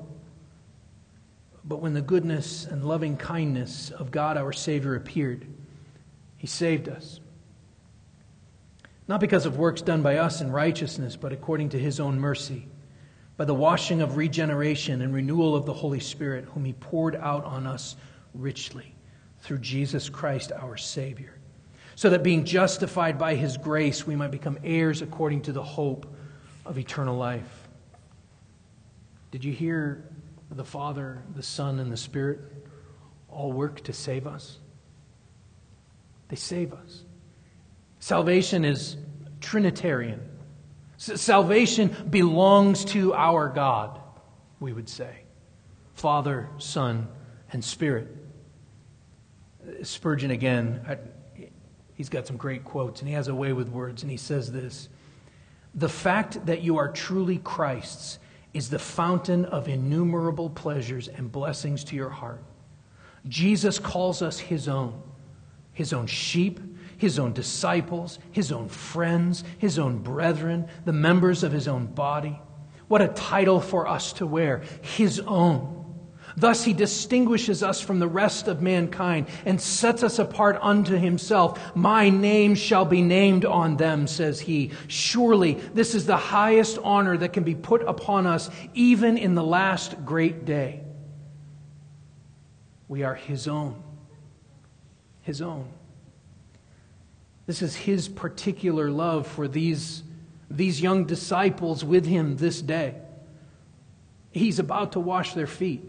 But 1.64 1.80
when 1.80 1.94
the 1.94 2.02
goodness 2.02 2.64
and 2.64 2.84
loving 2.84 3.16
kindness 3.16 3.90
of 3.90 4.10
God 4.10 4.36
our 4.36 4.52
Savior 4.52 4.94
appeared, 4.94 5.46
He 6.36 6.46
saved 6.46 6.88
us. 6.88 7.20
Not 9.08 9.20
because 9.20 9.46
of 9.46 9.58
works 9.58 9.82
done 9.82 10.02
by 10.02 10.18
us 10.18 10.40
in 10.40 10.52
righteousness, 10.52 11.16
but 11.16 11.32
according 11.32 11.70
to 11.70 11.78
His 11.78 11.98
own 11.98 12.20
mercy, 12.20 12.68
by 13.40 13.46
the 13.46 13.54
washing 13.54 14.02
of 14.02 14.18
regeneration 14.18 15.00
and 15.00 15.14
renewal 15.14 15.56
of 15.56 15.64
the 15.64 15.72
Holy 15.72 15.98
Spirit, 15.98 16.44
whom 16.44 16.62
He 16.62 16.74
poured 16.74 17.16
out 17.16 17.42
on 17.46 17.66
us 17.66 17.96
richly 18.34 18.94
through 19.38 19.56
Jesus 19.60 20.10
Christ 20.10 20.52
our 20.52 20.76
Savior, 20.76 21.38
so 21.94 22.10
that 22.10 22.22
being 22.22 22.44
justified 22.44 23.18
by 23.18 23.36
His 23.36 23.56
grace, 23.56 24.06
we 24.06 24.14
might 24.14 24.30
become 24.30 24.58
heirs 24.62 25.00
according 25.00 25.40
to 25.44 25.52
the 25.52 25.62
hope 25.62 26.14
of 26.66 26.76
eternal 26.76 27.16
life. 27.16 27.66
Did 29.30 29.42
you 29.42 29.54
hear 29.54 30.04
the 30.50 30.62
Father, 30.62 31.22
the 31.34 31.42
Son, 31.42 31.78
and 31.78 31.90
the 31.90 31.96
Spirit 31.96 32.40
all 33.30 33.52
work 33.52 33.82
to 33.84 33.94
save 33.94 34.26
us? 34.26 34.58
They 36.28 36.36
save 36.36 36.74
us. 36.74 37.04
Salvation 38.00 38.66
is 38.66 38.98
Trinitarian. 39.40 40.29
Salvation 41.00 41.96
belongs 42.10 42.84
to 42.84 43.14
our 43.14 43.48
God, 43.48 43.98
we 44.60 44.74
would 44.74 44.88
say 44.88 45.22
Father, 45.94 46.50
Son, 46.58 47.08
and 47.52 47.64
Spirit. 47.64 48.08
Spurgeon, 49.82 50.30
again, 50.30 50.82
he's 51.94 52.10
got 52.10 52.26
some 52.26 52.36
great 52.36 52.64
quotes, 52.64 53.00
and 53.00 53.08
he 53.08 53.14
has 53.14 53.28
a 53.28 53.34
way 53.34 53.54
with 53.54 53.70
words, 53.70 54.02
and 54.02 54.10
he 54.10 54.18
says 54.18 54.52
this 54.52 54.90
The 55.74 55.88
fact 55.88 56.44
that 56.44 56.60
you 56.60 56.76
are 56.76 56.92
truly 56.92 57.38
Christ's 57.38 58.18
is 58.52 58.68
the 58.68 58.78
fountain 58.78 59.46
of 59.46 59.68
innumerable 59.68 60.50
pleasures 60.50 61.08
and 61.08 61.32
blessings 61.32 61.82
to 61.84 61.96
your 61.96 62.10
heart. 62.10 62.42
Jesus 63.26 63.78
calls 63.78 64.20
us 64.20 64.38
his 64.38 64.68
own, 64.68 65.00
his 65.72 65.94
own 65.94 66.06
sheep, 66.06 66.60
his 67.00 67.18
own 67.18 67.32
disciples, 67.32 68.18
his 68.30 68.52
own 68.52 68.68
friends, 68.68 69.42
his 69.56 69.78
own 69.78 69.98
brethren, 69.98 70.68
the 70.84 70.92
members 70.92 71.42
of 71.42 71.50
his 71.50 71.66
own 71.66 71.86
body. 71.86 72.38
What 72.88 73.00
a 73.00 73.08
title 73.08 73.58
for 73.58 73.88
us 73.88 74.12
to 74.14 74.26
wear, 74.26 74.62
his 74.82 75.18
own. 75.20 75.78
Thus 76.36 76.62
he 76.62 76.74
distinguishes 76.74 77.62
us 77.62 77.80
from 77.80 78.00
the 78.00 78.06
rest 78.06 78.48
of 78.48 78.60
mankind 78.60 79.28
and 79.46 79.58
sets 79.58 80.02
us 80.02 80.18
apart 80.18 80.58
unto 80.60 80.94
himself. 80.94 81.74
My 81.74 82.10
name 82.10 82.54
shall 82.54 82.84
be 82.84 83.00
named 83.00 83.46
on 83.46 83.78
them, 83.78 84.06
says 84.06 84.38
he. 84.38 84.72
Surely 84.86 85.54
this 85.54 85.94
is 85.94 86.04
the 86.04 86.18
highest 86.18 86.78
honor 86.84 87.16
that 87.16 87.32
can 87.32 87.44
be 87.44 87.54
put 87.54 87.80
upon 87.80 88.26
us, 88.26 88.50
even 88.74 89.16
in 89.16 89.34
the 89.34 89.42
last 89.42 90.04
great 90.04 90.44
day. 90.44 90.84
We 92.88 93.04
are 93.04 93.14
his 93.14 93.48
own. 93.48 93.82
His 95.22 95.40
own. 95.40 95.79
This 97.50 97.62
is 97.62 97.74
his 97.74 98.08
particular 98.08 98.92
love 98.92 99.26
for 99.26 99.48
these, 99.48 100.04
these 100.48 100.80
young 100.80 101.04
disciples 101.04 101.84
with 101.84 102.06
him 102.06 102.36
this 102.36 102.62
day. 102.62 102.94
He's 104.30 104.60
about 104.60 104.92
to 104.92 105.00
wash 105.00 105.34
their 105.34 105.48
feet. 105.48 105.82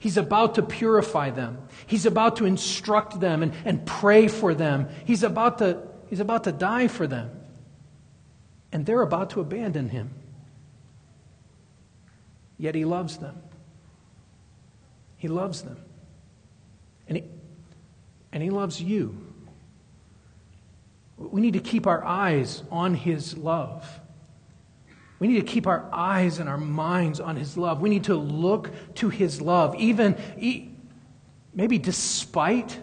He's 0.00 0.16
about 0.16 0.56
to 0.56 0.64
purify 0.64 1.30
them. 1.30 1.58
He's 1.86 2.06
about 2.06 2.38
to 2.38 2.44
instruct 2.44 3.20
them 3.20 3.44
and, 3.44 3.52
and 3.64 3.86
pray 3.86 4.26
for 4.26 4.52
them. 4.52 4.88
He's 5.04 5.22
about, 5.22 5.58
to, 5.58 5.80
he's 6.08 6.18
about 6.18 6.42
to 6.42 6.50
die 6.50 6.88
for 6.88 7.06
them. 7.06 7.30
And 8.72 8.84
they're 8.84 9.02
about 9.02 9.30
to 9.30 9.40
abandon 9.40 9.90
him. 9.90 10.10
Yet 12.58 12.74
he 12.74 12.84
loves 12.84 13.18
them. 13.18 13.40
He 15.18 15.28
loves 15.28 15.62
them. 15.62 15.76
And 17.06 17.18
he, 17.18 17.24
and 18.32 18.42
he 18.42 18.50
loves 18.50 18.82
you. 18.82 19.25
We 21.16 21.40
need 21.40 21.54
to 21.54 21.60
keep 21.60 21.86
our 21.86 22.04
eyes 22.04 22.62
on 22.70 22.94
his 22.94 23.36
love. 23.36 24.00
We 25.18 25.28
need 25.28 25.40
to 25.40 25.46
keep 25.46 25.66
our 25.66 25.88
eyes 25.92 26.38
and 26.38 26.48
our 26.48 26.58
minds 26.58 27.20
on 27.20 27.36
His 27.36 27.56
love. 27.56 27.80
We 27.80 27.88
need 27.88 28.04
to 28.04 28.14
look 28.14 28.70
to 28.96 29.08
His 29.08 29.40
love, 29.40 29.74
even 29.76 30.16
maybe 31.54 31.78
despite 31.78 32.78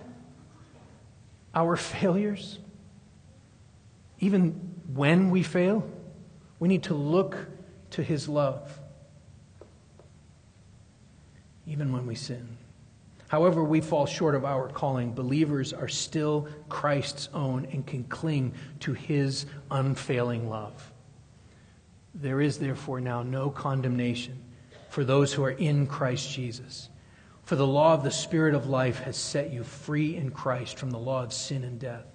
our 1.53 1.75
failures, 1.75 2.57
even 4.19 4.59
when 4.93 5.29
we 5.29 5.43
fail. 5.43 5.87
We 6.59 6.67
need 6.67 6.83
to 6.83 6.95
look 6.95 7.37
to 7.91 8.01
His 8.01 8.27
love, 8.27 8.79
even 11.67 11.93
when 11.93 12.07
we 12.07 12.15
sin. 12.15 12.57
However, 13.33 13.63
we 13.63 13.81
fall 13.81 14.05
short 14.05 14.35
of 14.35 14.45
our 14.45 14.69
calling, 14.69 15.11
believers 15.11 15.73
are 15.73 15.87
still 15.87 16.47
Christ's 16.69 17.29
own 17.33 17.65
and 17.71 17.83
can 17.83 18.03
cling 18.03 18.53
to 18.81 18.93
His 18.93 19.47
unfailing 19.71 20.51
love. 20.51 20.93
There 22.13 22.41
is 22.41 22.59
therefore 22.59 23.01
now 23.01 23.23
no 23.23 23.49
condemnation 23.49 24.37
for 24.89 25.03
those 25.03 25.33
who 25.33 25.43
are 25.43 25.49
in 25.49 25.87
Christ 25.87 26.31
Jesus. 26.31 26.89
For 27.41 27.55
the 27.55 27.65
law 27.65 27.95
of 27.95 28.03
the 28.03 28.11
Spirit 28.11 28.53
of 28.53 28.69
life 28.69 28.99
has 28.99 29.17
set 29.17 29.51
you 29.51 29.63
free 29.63 30.15
in 30.15 30.29
Christ 30.29 30.77
from 30.77 30.91
the 30.91 30.99
law 30.99 31.23
of 31.23 31.33
sin 31.33 31.63
and 31.63 31.79
death. 31.79 32.05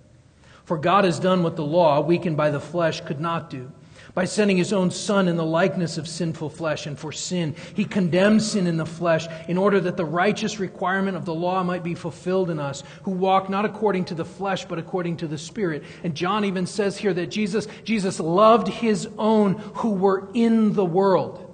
For 0.66 0.78
God 0.78 1.02
has 1.02 1.18
done 1.18 1.42
what 1.42 1.56
the 1.56 1.64
law, 1.64 2.00
weakened 2.00 2.36
by 2.36 2.50
the 2.50 2.60
flesh, 2.60 3.00
could 3.00 3.18
not 3.18 3.50
do 3.50 3.72
by 4.14 4.24
sending 4.24 4.56
his 4.56 4.72
own 4.72 4.90
Son 4.90 5.28
in 5.28 5.36
the 5.36 5.44
likeness 5.44 5.98
of 5.98 6.08
sinful 6.08 6.50
flesh. 6.50 6.86
And 6.86 6.98
for 6.98 7.12
sin, 7.12 7.54
he 7.74 7.84
condemned 7.84 8.42
sin 8.42 8.66
in 8.66 8.76
the 8.76 8.86
flesh 8.86 9.26
in 9.48 9.58
order 9.58 9.80
that 9.80 9.96
the 9.96 10.04
righteous 10.04 10.58
requirement 10.58 11.16
of 11.16 11.24
the 11.24 11.34
law 11.34 11.62
might 11.62 11.82
be 11.82 11.94
fulfilled 11.94 12.50
in 12.50 12.58
us, 12.58 12.82
who 13.02 13.10
walk 13.10 13.48
not 13.48 13.64
according 13.64 14.06
to 14.06 14.14
the 14.14 14.24
flesh, 14.24 14.64
but 14.64 14.78
according 14.78 15.18
to 15.18 15.26
the 15.26 15.38
Spirit. 15.38 15.84
And 16.02 16.14
John 16.14 16.44
even 16.44 16.66
says 16.66 16.96
here 16.96 17.14
that 17.14 17.26
Jesus, 17.26 17.68
Jesus 17.84 18.20
loved 18.20 18.68
his 18.68 19.08
own 19.18 19.54
who 19.54 19.90
were 19.90 20.28
in 20.34 20.72
the 20.72 20.84
world. 20.84 21.44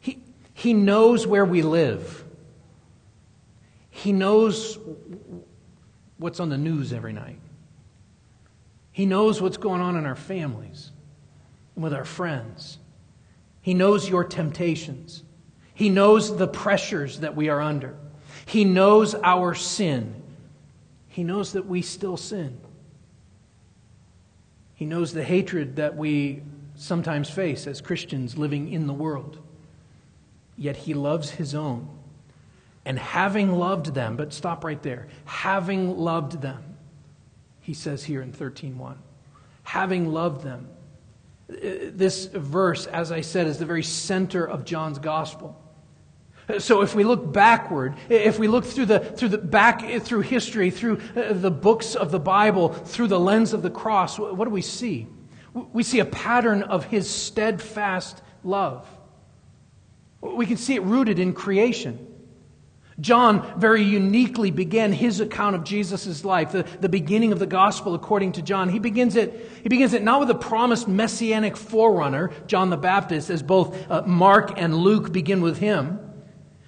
He, 0.00 0.22
he 0.54 0.74
knows 0.74 1.26
where 1.26 1.44
we 1.44 1.62
live. 1.62 2.24
He 3.90 4.12
knows 4.12 4.78
what's 6.16 6.40
on 6.40 6.48
the 6.48 6.58
news 6.58 6.92
every 6.92 7.12
night. 7.12 7.38
He 8.92 9.06
knows 9.06 9.40
what's 9.40 9.56
going 9.56 9.80
on 9.80 9.96
in 9.96 10.06
our 10.06 10.16
families 10.16 10.89
and 11.80 11.82
with 11.82 11.94
our 11.94 12.04
friends. 12.04 12.76
He 13.62 13.72
knows 13.72 14.06
your 14.06 14.22
temptations. 14.22 15.22
He 15.72 15.88
knows 15.88 16.36
the 16.36 16.46
pressures 16.46 17.20
that 17.20 17.34
we 17.34 17.48
are 17.48 17.62
under. 17.62 17.96
He 18.44 18.64
knows 18.64 19.14
our 19.14 19.54
sin. 19.54 20.22
He 21.08 21.24
knows 21.24 21.52
that 21.52 21.66
we 21.66 21.80
still 21.80 22.18
sin. 22.18 22.60
He 24.74 24.84
knows 24.84 25.14
the 25.14 25.24
hatred 25.24 25.76
that 25.76 25.96
we 25.96 26.42
sometimes 26.76 27.30
face 27.30 27.66
as 27.66 27.80
Christians 27.80 28.36
living 28.36 28.70
in 28.70 28.86
the 28.86 28.92
world. 28.92 29.38
Yet 30.58 30.76
he 30.76 30.92
loves 30.92 31.30
his 31.30 31.54
own. 31.54 31.88
And 32.84 32.98
having 32.98 33.52
loved 33.52 33.94
them, 33.94 34.16
but 34.16 34.34
stop 34.34 34.64
right 34.64 34.82
there. 34.82 35.08
Having 35.24 35.96
loved 35.96 36.42
them, 36.42 36.76
he 37.60 37.72
says 37.72 38.04
here 38.04 38.20
in 38.20 38.32
13:1. 38.32 38.96
Having 39.62 40.12
loved 40.12 40.42
them, 40.42 40.68
this 41.50 42.26
verse, 42.26 42.86
as 42.86 43.12
I 43.12 43.20
said, 43.22 43.46
is 43.46 43.58
the 43.58 43.66
very 43.66 43.82
center 43.82 44.46
of 44.46 44.64
John's 44.64 44.98
gospel. 44.98 45.56
So 46.58 46.82
if 46.82 46.94
we 46.94 47.04
look 47.04 47.32
backward, 47.32 47.94
if 48.08 48.38
we 48.38 48.48
look 48.48 48.64
through 48.64 48.86
the, 48.86 49.00
through 49.00 49.28
the 49.28 49.38
back 49.38 50.02
through 50.02 50.22
history, 50.22 50.70
through 50.70 51.00
uh, 51.14 51.32
the 51.32 51.50
books 51.50 51.94
of 51.94 52.10
the 52.10 52.18
Bible, 52.18 52.70
through 52.70 53.08
the 53.08 53.20
lens 53.20 53.52
of 53.52 53.62
the 53.62 53.70
cross, 53.70 54.18
what 54.18 54.44
do 54.44 54.50
we 54.50 54.62
see? 54.62 55.06
We 55.54 55.82
see 55.82 56.00
a 56.00 56.04
pattern 56.04 56.62
of 56.62 56.84
his 56.84 57.08
steadfast 57.08 58.22
love. 58.42 58.86
We 60.20 60.46
can 60.46 60.56
see 60.56 60.74
it 60.74 60.82
rooted 60.82 61.18
in 61.18 61.32
creation. 61.32 62.09
John 63.00 63.58
very 63.58 63.82
uniquely 63.82 64.50
began 64.50 64.92
his 64.92 65.20
account 65.20 65.56
of 65.56 65.64
Jesus' 65.64 66.24
life, 66.24 66.52
the, 66.52 66.64
the 66.80 66.88
beginning 66.88 67.32
of 67.32 67.38
the 67.38 67.46
gospel 67.46 67.94
according 67.94 68.32
to 68.32 68.42
John. 68.42 68.68
He 68.68 68.78
begins 68.78 69.16
it, 69.16 69.50
he 69.62 69.68
begins 69.68 69.92
it 69.92 70.02
not 70.02 70.20
with 70.20 70.30
a 70.30 70.34
promised 70.34 70.88
messianic 70.88 71.56
forerunner, 71.56 72.30
John 72.46 72.70
the 72.70 72.76
Baptist, 72.76 73.30
as 73.30 73.42
both 73.42 73.90
uh, 73.90 74.02
Mark 74.02 74.52
and 74.56 74.76
Luke 74.76 75.12
begin 75.12 75.40
with 75.40 75.58
him. 75.58 75.98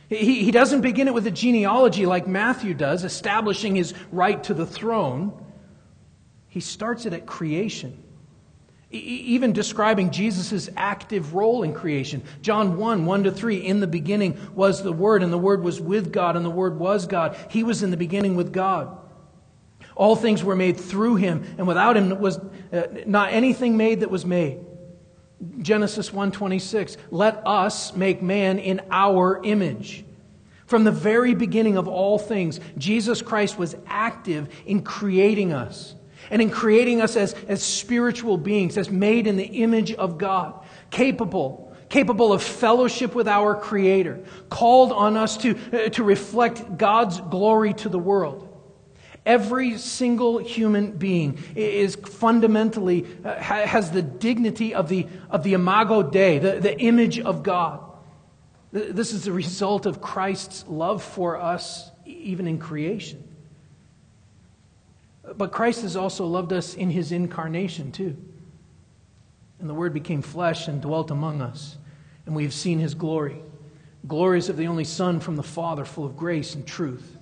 He, 0.09 0.45
he 0.45 0.51
doesn't 0.51 0.83
begin 0.83 1.09
it 1.09 1.15
with 1.15 1.27
a 1.27 1.31
genealogy 1.31 2.07
like 2.07 2.27
Matthew 2.27 2.75
does, 2.75 3.05
establishing 3.05 3.75
his 3.75 3.95
right 4.11 4.43
to 4.45 4.55
the 4.55 4.67
throne. 4.67 5.33
He 6.49 6.61
starts 6.61 7.07
it 7.07 7.13
at 7.13 7.27
creation 7.27 8.03
even 8.93 9.53
describing 9.53 10.11
Jesus' 10.11 10.69
active 10.77 11.35
role 11.35 11.63
in 11.63 11.73
creation. 11.73 12.23
John 12.43 12.77
1, 12.77 13.07
1 13.07 13.25
to 13.25 13.33
3, 13.33 13.57
in 13.57 13.81
the 13.81 13.87
beginning 13.87 14.39
was 14.55 14.83
the 14.83 14.93
Word, 14.93 15.23
and 15.23 15.33
the 15.33 15.39
Word 15.39 15.63
was 15.63 15.81
with 15.81 16.13
God, 16.13 16.37
and 16.37 16.45
the 16.45 16.51
Word 16.51 16.79
was 16.79 17.07
God. 17.07 17.37
He 17.51 17.65
was 17.65 17.83
in 17.83 17.91
the 17.91 17.97
beginning 17.97 18.37
with 18.37 18.53
God. 18.53 18.99
All 19.95 20.17
things 20.17 20.43
were 20.45 20.57
made 20.57 20.79
through 20.79 21.17
him, 21.17 21.45
and 21.59 21.67
without 21.67 21.97
him 21.97 22.19
was 22.19 22.39
uh, 22.39 22.83
not 23.07 23.33
anything 23.33 23.77
made 23.77 24.01
that 24.01 24.11
was 24.11 24.25
made. 24.25 24.61
Genesis 25.59 26.11
1:26 26.11 26.97
Let 27.11 27.47
us 27.47 27.95
make 27.95 28.23
man 28.23 28.59
in 28.59 28.81
our 28.91 29.43
image. 29.45 30.05
From 30.67 30.85
the 30.85 30.91
very 30.91 31.35
beginning 31.35 31.77
of 31.77 31.89
all 31.89 32.19
things, 32.19 32.59
Jesus 32.79 33.21
Christ 33.21 33.59
was 33.59 33.77
active 33.87 34.49
in 34.65 34.83
creating 34.83 35.53
us 35.53 35.95
and 36.33 36.41
in 36.41 36.49
creating 36.49 37.03
us 37.03 37.15
as, 37.15 37.35
as 37.47 37.63
spiritual 37.63 38.39
beings, 38.39 38.79
as 38.79 38.91
made 38.91 39.27
in 39.27 39.37
the 39.37 39.45
image 39.45 39.93
of 39.93 40.17
God, 40.17 40.65
capable, 40.91 41.77
capable 41.91 42.33
of 42.33 42.43
fellowship 42.43 43.15
with 43.15 43.29
our 43.29 43.55
Creator, 43.55 44.25
called 44.49 44.93
on 44.93 45.19
us 45.19 45.37
to, 45.37 45.59
uh, 45.75 45.91
to 45.91 46.03
reflect 46.03 46.79
God's 46.79 47.21
glory 47.21 47.75
to 47.75 47.91
the 47.91 47.99
world. 47.99 48.49
Every 49.27 49.77
single 49.77 50.39
human 50.39 50.93
being 50.93 51.39
is 51.55 51.97
fundamentally, 51.97 53.07
uh, 53.23 53.35
has 53.35 53.91
the 53.91 54.03
dignity 54.03 54.75
of 54.75 54.89
the, 54.89 55.07
of 55.29 55.43
the 55.43 55.53
imago 55.53 56.03
Dei, 56.03 56.39
the, 56.39 56.61
the 56.61 56.81
image 56.81 57.21
of 57.21 57.43
God. 57.43 57.85
This 58.73 59.13
is 59.13 59.25
the 59.25 59.33
result 59.33 59.85
of 59.85 60.01
Christ's 60.01 60.65
love 60.67 61.03
for 61.03 61.39
us, 61.39 61.91
even 62.07 62.47
in 62.47 62.59
creation. 62.59 63.29
But 65.23 65.53
Christ 65.53 65.83
has 65.83 65.97
also 65.97 66.27
loved 66.27 66.53
us 66.53 66.75
in 66.75 66.91
his 66.91 67.13
incarnation, 67.13 67.93
too. 67.93 68.17
And 69.61 69.69
the 69.69 69.75
Word 69.75 69.95
became 69.95 70.23
flesh 70.23 70.67
and 70.69 70.83
dwelt 70.83 71.11
among 71.11 71.41
us, 71.41 71.77
and 72.27 72.35
we 72.35 72.43
have 72.43 72.53
seen 72.53 72.79
his 72.79 72.95
glory. 72.95 73.41
Glories 74.07 74.49
of 74.49 74.57
the 74.57 74.67
only 74.67 74.85
Son 74.85 75.21
from 75.21 75.37
the 75.37 75.43
Father, 75.43 75.85
full 75.85 76.05
of 76.05 76.17
grace 76.17 76.55
and 76.57 76.67
truth. 76.67 77.17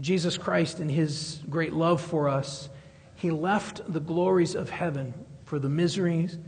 Jesus 0.00 0.36
Christ, 0.36 0.80
in 0.80 0.88
his 0.88 1.40
great 1.48 1.72
love 1.72 2.00
for 2.00 2.28
us, 2.28 2.68
he 3.14 3.30
left 3.30 3.80
the 3.90 4.00
glories 4.00 4.54
of 4.54 4.68
heaven 4.68 5.14
for 5.44 5.58
the 5.58 5.68
miseries, 5.68 6.38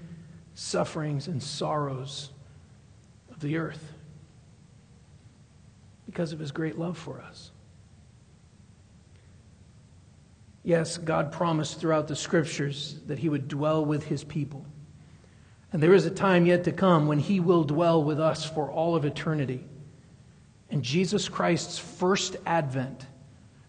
sufferings, 0.54 1.28
and 1.28 1.42
sorrows 1.42 2.30
of 3.30 3.40
the 3.40 3.56
earth 3.56 3.92
because 6.06 6.32
of 6.32 6.38
his 6.38 6.52
great 6.52 6.78
love 6.78 6.98
for 6.98 7.20
us. 7.20 7.50
Yes, 10.64 10.96
God 10.96 11.30
promised 11.30 11.78
throughout 11.78 12.08
the 12.08 12.16
scriptures 12.16 12.98
that 13.06 13.18
he 13.18 13.28
would 13.28 13.48
dwell 13.48 13.84
with 13.84 14.04
his 14.04 14.24
people. 14.24 14.64
And 15.72 15.82
there 15.82 15.92
is 15.92 16.06
a 16.06 16.10
time 16.10 16.46
yet 16.46 16.64
to 16.64 16.72
come 16.72 17.06
when 17.06 17.18
he 17.18 17.38
will 17.38 17.64
dwell 17.64 18.02
with 18.02 18.18
us 18.18 18.48
for 18.48 18.70
all 18.70 18.96
of 18.96 19.04
eternity. 19.04 19.66
And 20.70 20.82
Jesus 20.82 21.28
Christ's 21.28 21.78
first 21.78 22.36
advent, 22.46 23.06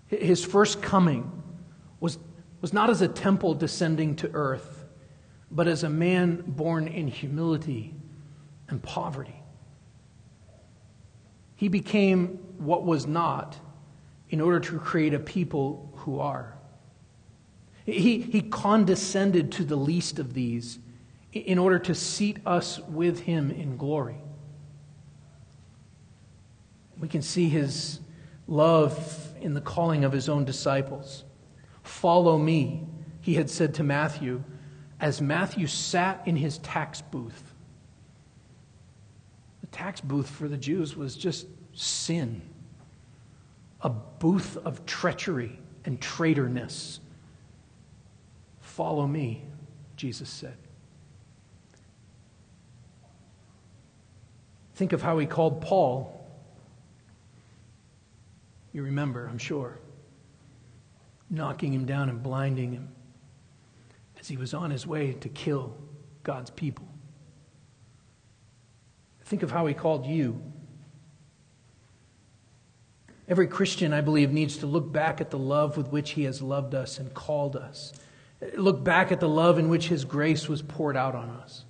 his 0.08 0.46
first 0.46 0.82
coming, 0.82 1.44
was, 2.00 2.18
was 2.62 2.72
not 2.72 2.90
as 2.90 3.02
a 3.02 3.10
temple 3.10 3.56
descending 3.56 4.16
to 4.18 4.32
earth, 4.34 4.86
but 5.52 5.68
as 5.68 5.84
a 5.84 5.90
man 5.90 6.44
born 6.48 6.88
in 6.88 7.10
humility 7.10 7.94
and 8.70 8.82
poverty. 8.82 9.42
He 11.58 11.68
became 11.68 12.40
what 12.58 12.86
was 12.86 13.06
not 13.06 13.58
in 14.30 14.40
order 14.40 14.62
to 14.62 14.80
create 14.80 15.14
a 15.14 15.20
people 15.20 15.92
who 15.98 16.20
are. 16.20 16.55
He, 17.86 18.20
he 18.20 18.42
condescended 18.42 19.52
to 19.54 19.64
the 19.64 19.76
least 19.76 20.18
of 20.18 20.34
these 20.34 20.80
in 21.32 21.60
order 21.60 21.78
to 21.80 21.94
seat 21.94 22.40
us 22.46 22.80
with 22.80 23.22
him 23.22 23.52
in 23.52 23.78
glory. 23.78 24.18
We 27.00 27.08
can 27.08 27.22
see 27.22 27.50
his 27.50 28.00
love 28.48 29.34
in 29.42 29.54
the 29.54 29.62
calling 29.62 30.04
of 30.04 30.12
his 30.12 30.30
own 30.30 30.46
disciples. 30.46 31.24
Follow 31.84 32.38
me, 32.38 32.88
he 33.22 33.36
had 33.36 33.50
said 33.50 33.76
to 33.76 33.84
Matthew, 33.84 34.44
as 35.00 35.22
Matthew 35.22 35.68
sat 35.68 36.24
in 36.26 36.36
his 36.36 36.58
tax 36.60 37.02
booth. 37.02 37.54
The 39.62 39.68
tax 39.68 40.02
booth 40.02 40.30
for 40.30 40.48
the 40.48 40.58
Jews 40.58 40.96
was 40.96 41.16
just 41.16 41.48
sin, 41.74 42.42
a 43.82 43.90
booth 43.90 44.58
of 44.58 44.86
treachery 44.86 45.60
and 45.84 46.00
traitorness. 46.00 47.02
Follow 48.76 49.08
me, 49.08 49.42
Jesus 49.96 50.30
said. 50.30 50.58
Think 54.74 54.92
of 54.92 55.02
how 55.02 55.18
he 55.18 55.26
called 55.26 55.62
Paul. 55.62 56.30
You 58.74 58.84
remember, 58.84 59.28
I'm 59.28 59.38
sure, 59.38 59.80
knocking 61.30 61.72
him 61.72 61.86
down 61.86 62.10
and 62.10 62.22
blinding 62.22 62.74
him 62.74 62.90
as 64.20 64.28
he 64.28 64.36
was 64.36 64.54
on 64.54 64.72
his 64.72 64.86
way 64.86 65.14
to 65.14 65.30
kill 65.30 65.78
God's 66.24 66.50
people. 66.50 66.86
Think 69.24 69.42
of 69.42 69.52
how 69.52 69.68
he 69.68 69.74
called 69.74 70.06
you. 70.06 70.42
Every 73.30 73.48
Christian, 73.48 73.94
I 73.94 74.02
believe, 74.02 74.34
needs 74.34 74.58
to 74.58 74.66
look 74.66 74.92
back 74.92 75.22
at 75.22 75.30
the 75.30 75.40
love 75.40 75.78
with 75.78 75.88
which 75.94 76.12
he 76.12 76.26
has 76.26 76.42
loved 76.42 76.76
us 76.76 77.00
and 77.00 77.14
called 77.14 77.56
us 77.56 77.94
Look 78.56 78.84
back 78.84 79.12
at 79.12 79.20
the 79.20 79.30
love 79.30 79.58
in 79.60 79.70
which 79.70 79.88
His 79.88 80.06
grace 80.06 80.48
was 80.48 80.62
poured 80.62 80.98
out 80.98 81.16
on 81.16 81.30
us. 81.30 81.66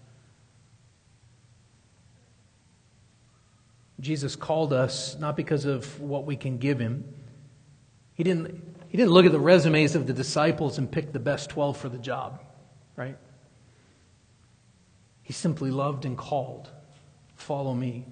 Jesus 3.99 4.36
called 4.36 4.73
us 4.73 5.17
not 5.19 5.36
because 5.38 5.65
of 5.65 5.99
what 6.01 6.26
we 6.26 6.36
can 6.36 6.57
give 6.57 6.80
Him. 6.80 7.05
He 8.13 8.23
didn't, 8.23 8.63
he 8.88 8.97
didn't 8.97 9.11
look 9.11 9.26
at 9.26 9.32
the 9.32 9.39
resumes 9.39 9.95
of 9.95 10.07
the 10.07 10.13
disciples 10.13 10.78
and 10.78 10.91
pick 10.91 11.11
the 11.11 11.19
best 11.19 11.49
12 11.49 11.78
for 11.78 11.89
the 11.89 11.97
job, 11.97 12.41
right? 12.95 13.17
He 15.21 15.34
simply 15.34 15.71
loved 15.71 16.05
and 16.05 16.17
called, 16.17 16.69
Follow 17.36 17.73
me. 17.73 18.05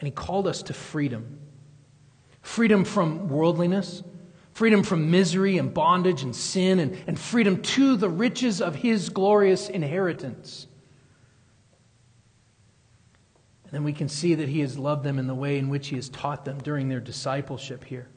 And 0.00 0.06
He 0.06 0.10
called 0.10 0.46
us 0.46 0.62
to 0.64 0.74
freedom 0.74 1.38
freedom 2.42 2.84
from 2.84 3.28
worldliness 3.28 4.02
freedom 4.52 4.82
from 4.82 5.10
misery 5.10 5.58
and 5.58 5.72
bondage 5.72 6.22
and 6.22 6.36
sin, 6.36 6.78
and, 6.78 6.96
and 7.06 7.18
freedom 7.18 7.62
to 7.62 7.96
the 7.96 8.08
riches 8.08 8.60
of 8.60 8.74
his 8.74 9.08
glorious 9.08 9.68
inheritance. 9.68 10.66
And 13.64 13.72
then 13.72 13.84
we 13.84 13.94
can 13.94 14.08
see 14.08 14.34
that 14.34 14.48
he 14.48 14.60
has 14.60 14.78
loved 14.78 15.04
them 15.04 15.18
in 15.18 15.26
the 15.26 15.34
way 15.34 15.58
in 15.58 15.70
which 15.70 15.88
he 15.88 15.96
has 15.96 16.10
taught 16.10 16.44
them 16.44 16.58
during 16.58 16.88
their 16.88 17.00
discipleship 17.00 17.84
here. 17.84 18.08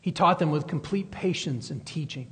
He 0.00 0.12
taught 0.12 0.38
them 0.38 0.50
with 0.50 0.66
complete 0.66 1.10
patience 1.10 1.70
and 1.70 1.84
teaching. 1.86 2.30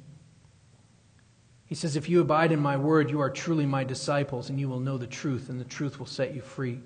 He 1.65 1.75
says, 1.75 1.97
If 1.97 2.09
you 2.09 2.21
abide 2.21 2.53
in 2.53 2.61
my 2.61 2.77
word, 2.77 3.11
you 3.11 3.21
are 3.21 3.31
truly 3.31 3.65
my 3.65 3.85
disciples, 3.85 4.51
and 4.51 4.61
you 4.61 4.69
will 4.69 4.81
know 4.81 4.99
the 4.99 5.07
truth, 5.07 5.49
and 5.49 5.59
the 5.59 5.65
truth 5.65 5.99
will 5.99 6.07
set 6.07 6.35
you 6.35 6.43
free. 6.43 6.81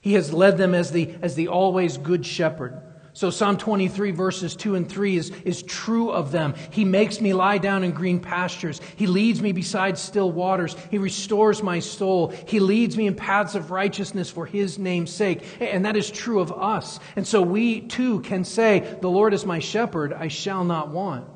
He 0.00 0.14
has 0.14 0.32
led 0.32 0.56
them 0.56 0.74
as 0.74 0.92
the, 0.92 1.14
as 1.20 1.34
the 1.34 1.48
always 1.48 1.98
good 1.98 2.24
shepherd 2.24 2.80
so 3.20 3.28
Psalm 3.28 3.58
23 3.58 4.12
verses 4.12 4.56
2 4.56 4.76
and 4.76 4.88
3 4.88 5.14
is, 5.18 5.28
is 5.44 5.62
true 5.62 6.10
of 6.10 6.32
them. 6.32 6.54
He 6.70 6.86
makes 6.86 7.20
me 7.20 7.34
lie 7.34 7.58
down 7.58 7.84
in 7.84 7.90
green 7.90 8.18
pastures. 8.18 8.80
He 8.96 9.06
leads 9.06 9.42
me 9.42 9.52
beside 9.52 9.98
still 9.98 10.32
waters. 10.32 10.74
He 10.90 10.96
restores 10.96 11.62
my 11.62 11.80
soul. 11.80 12.28
He 12.28 12.60
leads 12.60 12.96
me 12.96 13.06
in 13.06 13.14
paths 13.14 13.54
of 13.54 13.70
righteousness 13.70 14.30
for 14.30 14.46
his 14.46 14.78
name's 14.78 15.12
sake. 15.12 15.42
And 15.60 15.84
that 15.84 15.96
is 15.96 16.10
true 16.10 16.40
of 16.40 16.50
us. 16.50 16.98
And 17.14 17.26
so 17.28 17.42
we 17.42 17.82
too 17.82 18.20
can 18.20 18.42
say, 18.42 18.96
the 19.02 19.10
Lord 19.10 19.34
is 19.34 19.44
my 19.44 19.58
shepherd. 19.58 20.14
I 20.14 20.28
shall 20.28 20.64
not 20.64 20.88
want. 20.88 21.28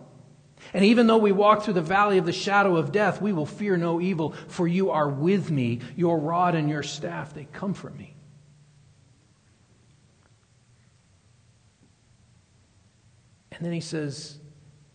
And 0.73 0.87
even 0.87 1.07
though 1.07 1.19
we 1.19 1.33
walk 1.33 1.65
through 1.65 1.75
the 1.75 1.83
valley 1.83 2.17
of 2.17 2.25
the 2.25 2.33
shadow 2.33 2.77
of 2.79 2.93
death, 2.93 3.21
we 3.21 3.35
will 3.35 3.45
fear 3.45 3.77
no 3.77 4.01
evil, 4.01 4.33
for 4.49 4.67
you 4.67 4.91
are 4.91 5.11
with 5.11 5.51
me. 5.51 5.81
Your 5.97 6.19
rod 6.19 6.55
and 6.55 6.71
your 6.71 6.83
staff, 6.83 7.35
they 7.35 7.45
comfort 7.45 7.95
me. 7.95 8.14
And 13.57 13.65
then 13.65 13.73
he 13.73 13.81
says, 13.81 14.39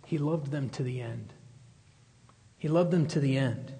He 0.06 0.18
loved 0.18 0.52
them 0.52 0.70
to 0.72 0.84
the 0.84 1.02
end. 1.02 1.34
He 2.58 2.68
loved 2.68 2.92
them 2.92 3.08
to 3.08 3.20
the 3.20 3.38
end. 3.38 3.74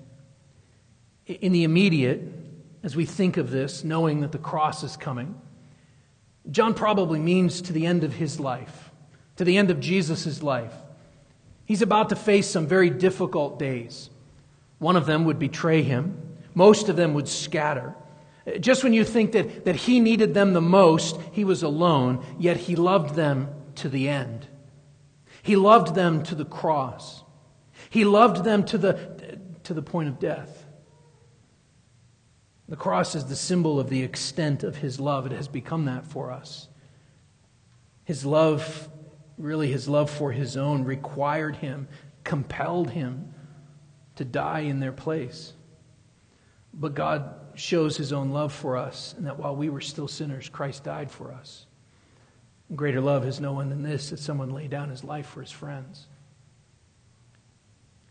In 1.26 1.52
the 1.52 1.64
immediate, 1.64 2.22
as 2.82 2.96
we 2.96 3.06
think 3.06 3.38
of 3.38 3.52
this, 3.52 3.84
knowing 3.84 4.22
that 4.22 4.32
the 4.32 4.38
cross 4.38 4.84
is 4.84 4.96
coming, 4.96 5.40
John 6.50 6.74
probably 6.74 7.20
means 7.20 7.62
to 7.64 7.74
the 7.74 7.86
end 7.86 8.04
of 8.04 8.14
his 8.14 8.40
life, 8.40 8.92
to 9.36 9.44
the 9.44 9.58
end 9.58 9.70
of 9.70 9.80
Jesus' 9.80 10.42
life. 10.42 10.74
He's 11.66 11.82
about 11.82 12.10
to 12.10 12.16
face 12.16 12.48
some 12.48 12.66
very 12.66 12.90
difficult 12.90 13.60
days. 13.60 14.10
One 14.80 14.96
of 14.96 15.06
them 15.06 15.26
would 15.26 15.38
betray 15.38 15.84
him, 15.84 16.38
most 16.56 16.90
of 16.90 16.96
them 16.96 17.14
would 17.14 17.28
scatter. 17.28 17.94
Just 18.60 18.84
when 18.84 18.94
you 18.94 19.04
think 19.04 19.34
that, 19.34 19.66
that 19.66 19.76
he 19.76 20.00
needed 20.00 20.34
them 20.34 20.54
the 20.54 20.62
most, 20.62 21.20
he 21.32 21.44
was 21.44 21.62
alone, 21.62 22.26
yet 22.40 22.58
he 22.58 22.76
loved 22.76 23.14
them 23.16 23.50
to 23.76 23.90
the 23.90 24.10
end. 24.10 24.48
He 25.50 25.56
loved 25.56 25.96
them 25.96 26.22
to 26.26 26.36
the 26.36 26.46
cross. 26.46 27.24
He 27.90 28.06
loved 28.06 28.44
them 28.44 28.64
to 28.66 28.78
the, 28.78 29.40
to 29.64 29.74
the 29.74 29.82
point 29.82 30.08
of 30.08 30.20
death. 30.20 30.64
The 32.68 32.76
cross 32.76 33.16
is 33.16 33.26
the 33.26 33.36
symbol 33.36 33.80
of 33.80 33.90
the 33.90 34.04
extent 34.04 34.64
of 34.64 34.76
his 34.76 35.00
love. 35.00 35.26
It 35.26 35.32
has 35.32 35.48
become 35.48 35.86
that 35.86 36.06
for 36.06 36.30
us. 36.32 36.68
His 38.04 38.28
love, 38.28 38.90
really, 39.40 39.72
his 39.72 39.90
love 39.90 40.12
for 40.12 40.32
his 40.32 40.56
own, 40.56 40.84
required 40.84 41.56
him, 41.56 41.88
compelled 42.24 42.92
him 42.92 43.34
to 44.18 44.26
die 44.26 44.60
in 44.60 44.80
their 44.80 44.92
place. 44.92 45.54
But 46.76 46.94
God 46.94 47.34
shows 47.56 47.98
his 47.98 48.14
own 48.14 48.30
love 48.30 48.54
for 48.54 48.78
us, 48.78 49.16
and 49.18 49.26
that 49.26 49.40
while 49.40 49.56
we 49.56 49.70
were 49.70 49.82
still 49.82 50.08
sinners, 50.08 50.48
Christ 50.48 50.84
died 50.84 51.10
for 51.10 51.34
us. 51.34 51.66
Greater 52.76 53.02
love 53.02 53.24
has 53.24 53.40
no 53.40 53.54
one 53.54 53.70
than 53.70 53.82
this 53.82 54.12
that 54.12 54.20
someone 54.20 54.52
lay 54.52 54.68
down 54.68 54.90
his 54.90 55.04
life 55.04 55.26
for 55.26 55.42
his 55.42 55.52
friends. 55.52 56.06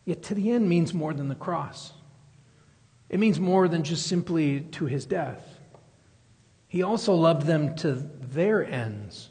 Yet 0.04 0.22
to 0.24 0.34
the 0.34 0.50
end 0.50 0.68
means 0.68 0.92
more 0.92 1.14
than 1.14 1.28
the 1.28 1.34
cross. 1.34 1.92
It 3.08 3.20
means 3.20 3.38
more 3.38 3.68
than 3.68 3.84
just 3.84 4.06
simply 4.06 4.60
to 4.72 4.86
his 4.86 5.06
death. 5.06 5.60
He 6.66 6.82
also 6.82 7.14
loved 7.14 7.46
them 7.46 7.76
to 7.76 7.92
their 7.92 8.64
ends. 8.64 9.28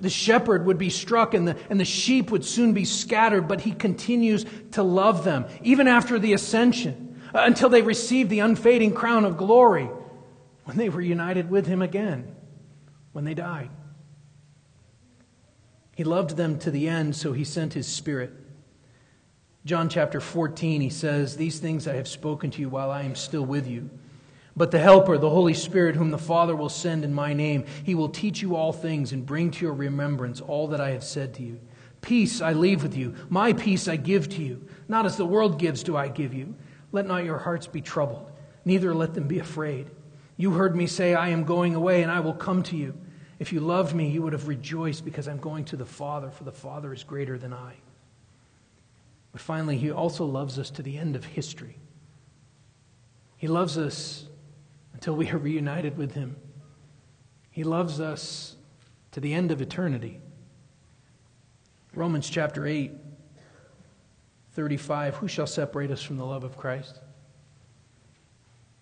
The 0.00 0.10
shepherd 0.10 0.66
would 0.66 0.78
be 0.78 0.90
struck 0.90 1.34
and 1.34 1.48
the, 1.48 1.56
and 1.70 1.80
the 1.80 1.84
sheep 1.84 2.30
would 2.30 2.44
soon 2.44 2.72
be 2.74 2.84
scattered, 2.84 3.48
but 3.48 3.62
he 3.62 3.72
continues 3.72 4.44
to 4.72 4.82
love 4.82 5.24
them, 5.24 5.46
even 5.62 5.88
after 5.88 6.18
the 6.18 6.34
ascension, 6.34 7.20
uh, 7.34 7.40
until 7.40 7.68
they 7.68 7.82
receive 7.82 8.28
the 8.28 8.40
unfading 8.40 8.92
crown 8.94 9.24
of 9.24 9.36
glory 9.36 9.88
when 10.64 10.76
they 10.76 10.88
were 10.88 11.00
united 11.00 11.50
with 11.50 11.66
him 11.66 11.82
again 11.82 12.34
when 13.12 13.24
they 13.24 13.34
died. 13.34 13.70
He 15.94 16.04
loved 16.04 16.36
them 16.36 16.58
to 16.60 16.70
the 16.70 16.88
end, 16.88 17.14
so 17.14 17.32
he 17.32 17.44
sent 17.44 17.74
his 17.74 17.86
Spirit. 17.86 18.32
John 19.64 19.88
chapter 19.88 20.20
14, 20.20 20.80
he 20.80 20.90
says, 20.90 21.36
These 21.36 21.58
things 21.58 21.86
I 21.86 21.94
have 21.94 22.08
spoken 22.08 22.50
to 22.52 22.60
you 22.60 22.68
while 22.68 22.90
I 22.90 23.02
am 23.02 23.14
still 23.14 23.44
with 23.44 23.68
you. 23.68 23.90
But 24.56 24.70
the 24.70 24.78
Helper, 24.78 25.16
the 25.16 25.30
Holy 25.30 25.54
Spirit, 25.54 25.96
whom 25.96 26.10
the 26.10 26.18
Father 26.18 26.56
will 26.56 26.68
send 26.68 27.04
in 27.04 27.14
my 27.14 27.32
name, 27.32 27.64
he 27.84 27.94
will 27.94 28.08
teach 28.08 28.42
you 28.42 28.56
all 28.56 28.72
things 28.72 29.12
and 29.12 29.24
bring 29.24 29.50
to 29.50 29.64
your 29.64 29.74
remembrance 29.74 30.40
all 30.40 30.68
that 30.68 30.80
I 30.80 30.90
have 30.90 31.04
said 31.04 31.34
to 31.34 31.42
you. 31.42 31.60
Peace 32.00 32.40
I 32.40 32.52
leave 32.52 32.82
with 32.82 32.96
you, 32.96 33.14
my 33.28 33.52
peace 33.52 33.86
I 33.86 33.96
give 33.96 34.28
to 34.30 34.42
you. 34.42 34.66
Not 34.88 35.06
as 35.06 35.16
the 35.16 35.24
world 35.24 35.58
gives, 35.58 35.82
do 35.82 35.96
I 35.96 36.08
give 36.08 36.34
you. 36.34 36.54
Let 36.90 37.06
not 37.06 37.24
your 37.24 37.38
hearts 37.38 37.66
be 37.66 37.80
troubled, 37.80 38.30
neither 38.64 38.92
let 38.92 39.14
them 39.14 39.28
be 39.28 39.38
afraid. 39.38 39.90
You 40.36 40.50
heard 40.50 40.74
me 40.74 40.86
say, 40.86 41.14
I 41.14 41.28
am 41.28 41.44
going 41.44 41.74
away, 41.74 42.02
and 42.02 42.10
I 42.10 42.20
will 42.20 42.34
come 42.34 42.62
to 42.64 42.76
you. 42.76 42.94
If 43.42 43.52
you 43.52 43.58
loved 43.58 43.92
me, 43.92 44.08
you 44.08 44.22
would 44.22 44.34
have 44.34 44.46
rejoiced 44.46 45.04
because 45.04 45.26
I'm 45.26 45.40
going 45.40 45.64
to 45.64 45.76
the 45.76 45.84
Father, 45.84 46.30
for 46.30 46.44
the 46.44 46.52
Father 46.52 46.92
is 46.92 47.02
greater 47.02 47.36
than 47.36 47.52
I. 47.52 47.74
But 49.32 49.40
finally, 49.40 49.76
He 49.76 49.90
also 49.90 50.24
loves 50.24 50.60
us 50.60 50.70
to 50.70 50.80
the 50.80 50.96
end 50.96 51.16
of 51.16 51.24
history. 51.24 51.76
He 53.36 53.48
loves 53.48 53.76
us 53.76 54.28
until 54.94 55.16
we 55.16 55.28
are 55.28 55.38
reunited 55.38 55.98
with 55.98 56.14
Him. 56.14 56.36
He 57.50 57.64
loves 57.64 57.98
us 57.98 58.54
to 59.10 59.18
the 59.18 59.34
end 59.34 59.50
of 59.50 59.60
eternity. 59.60 60.20
Romans 61.96 62.30
chapter 62.30 62.64
8, 62.64 62.92
35 64.52 65.16
Who 65.16 65.26
shall 65.26 65.48
separate 65.48 65.90
us 65.90 66.00
from 66.00 66.16
the 66.16 66.24
love 66.24 66.44
of 66.44 66.56
Christ? 66.56 67.00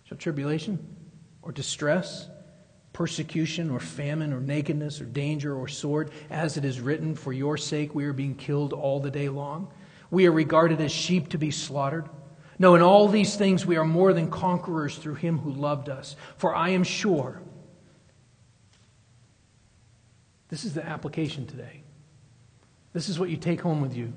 Shall 0.05 0.19
tribulation 0.19 0.97
or 1.41 1.51
distress? 1.51 2.29
Persecution 2.93 3.71
or 3.71 3.81
famine 3.81 4.33
or 4.33 4.41
nakedness 4.41 5.01
or 5.01 5.05
danger 5.05 5.55
or 5.57 5.69
sword, 5.69 6.11
as 6.31 6.57
it 6.57 6.65
is 6.65 6.81
written, 6.81 7.15
For 7.15 7.33
your 7.33 7.57
sake 7.57 7.95
we 7.95 8.05
are 8.05 8.13
being 8.13 8.35
killed 8.35 8.73
all 8.73 9.01
the 9.01 9.11
day 9.11 9.29
long. 9.29 9.73
We 10.11 10.27
are 10.27 10.33
regarded 10.33 10.81
as 10.81 10.93
sheep 10.93 11.29
to 11.31 11.39
be 11.39 11.51
slaughtered. 11.51 12.09
No, 12.59 12.75
in 12.75 12.83
all 12.83 13.09
these 13.09 13.37
things 13.37 13.65
we 13.65 13.77
are 13.77 13.85
more 13.85 14.13
than 14.13 14.31
conquerors 14.31 14.97
through 14.97 15.15
him 15.15 15.39
who 15.39 15.53
loved 15.53 15.89
us. 15.89 16.17
For 16.37 16.55
I 16.55 16.71
am 16.71 16.85
sure, 16.85 17.41
this 20.49 20.65
is 20.65 20.75
the 20.75 20.85
application 20.85 21.47
today. 21.47 21.83
This 22.93 23.09
is 23.09 23.19
what 23.19 23.31
you 23.31 23.37
take 23.37 23.61
home 23.61 23.81
with 23.81 23.97
you 23.97 24.13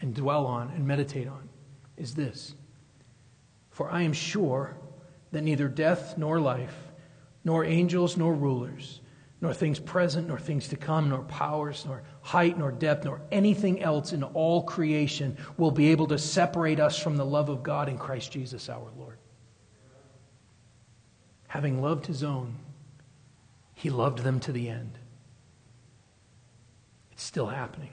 and 0.00 0.14
dwell 0.14 0.46
on 0.46 0.70
and 0.70 0.86
meditate 0.86 1.26
on, 1.26 1.48
is 1.96 2.14
this. 2.14 2.54
For 3.70 3.90
I 3.90 4.02
am 4.02 4.12
sure 4.12 4.76
that 5.32 5.42
neither 5.42 5.68
death 5.68 6.18
nor 6.18 6.38
life, 6.38 6.76
nor 7.44 7.64
angels, 7.64 8.16
nor 8.16 8.34
rulers, 8.34 9.00
nor 9.40 9.54
things 9.54 9.78
present, 9.78 10.28
nor 10.28 10.38
things 10.38 10.68
to 10.68 10.76
come, 10.76 11.08
nor 11.08 11.22
powers, 11.22 11.84
nor 11.86 12.02
height, 12.20 12.58
nor 12.58 12.70
depth, 12.70 13.04
nor 13.04 13.22
anything 13.32 13.82
else 13.82 14.12
in 14.12 14.22
all 14.22 14.62
creation 14.62 15.36
will 15.56 15.70
be 15.70 15.88
able 15.88 16.06
to 16.06 16.18
separate 16.18 16.78
us 16.78 16.98
from 16.98 17.16
the 17.16 17.24
love 17.24 17.48
of 17.48 17.62
God 17.62 17.88
in 17.88 17.96
Christ 17.96 18.32
Jesus 18.32 18.68
our 18.68 18.90
Lord. 18.98 19.18
Having 21.48 21.82
loved 21.82 22.06
his 22.06 22.22
own, 22.22 22.56
he 23.74 23.90
loved 23.90 24.18
them 24.18 24.38
to 24.40 24.52
the 24.52 24.68
end. 24.68 24.98
It's 27.12 27.24
still 27.24 27.46
happening. 27.46 27.92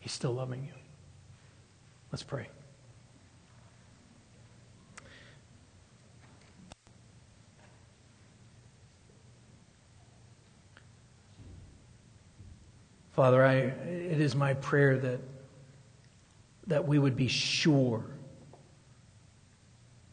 He's 0.00 0.12
still 0.12 0.32
loving 0.32 0.64
you. 0.64 0.72
Let's 2.10 2.22
pray. 2.22 2.48
Father, 13.16 13.42
I, 13.42 13.54
it 13.54 14.20
is 14.20 14.36
my 14.36 14.52
prayer 14.52 14.98
that, 14.98 15.20
that 16.66 16.86
we 16.86 16.98
would 16.98 17.16
be 17.16 17.28
sure, 17.28 18.04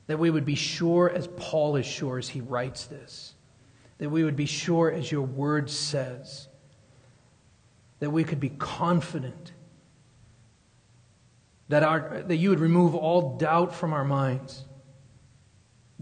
that 0.07 0.17
we 0.17 0.29
would 0.29 0.45
be 0.45 0.55
sure 0.55 1.09
as 1.09 1.27
Paul 1.35 1.75
is 1.75 1.85
sure 1.85 2.17
as 2.17 2.29
he 2.29 2.39
writes 2.39 2.85
this, 2.85 3.33
that 3.97 4.09
we 4.09 4.23
would 4.23 4.37
be 4.37 4.45
sure 4.45 4.89
as 4.89 5.11
your 5.11 5.23
word 5.23 5.69
says, 5.69 6.47
that 7.99 8.09
we 8.09 8.23
could 8.23 8.39
be 8.39 8.51
confident 8.51 9.51
that, 11.67 11.83
our, 11.83 12.23
that 12.25 12.37
you 12.37 12.51
would 12.51 12.61
remove 12.61 12.95
all 12.95 13.37
doubt 13.37 13.75
from 13.75 13.91
our 13.91 14.05
minds 14.05 14.63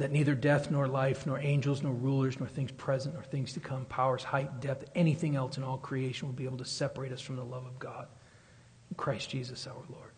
that 0.01 0.11
neither 0.11 0.33
death 0.33 0.71
nor 0.71 0.87
life, 0.87 1.27
nor 1.27 1.39
angels, 1.39 1.83
nor 1.83 1.93
rulers, 1.93 2.39
nor 2.39 2.49
things 2.49 2.71
present, 2.71 3.13
nor 3.13 3.23
things 3.23 3.53
to 3.53 3.59
come, 3.59 3.85
powers, 3.85 4.23
height, 4.23 4.59
depth, 4.59 4.89
anything 4.95 5.35
else 5.35 5.57
in 5.57 5.63
all 5.63 5.77
creation 5.77 6.27
will 6.27 6.33
be 6.33 6.45
able 6.45 6.57
to 6.57 6.65
separate 6.65 7.11
us 7.11 7.21
from 7.21 7.35
the 7.35 7.45
love 7.45 7.67
of 7.67 7.77
God 7.77 8.07
in 8.89 8.95
Christ 8.95 9.29
Jesus 9.29 9.67
our 9.67 9.75
Lord. 9.89 10.09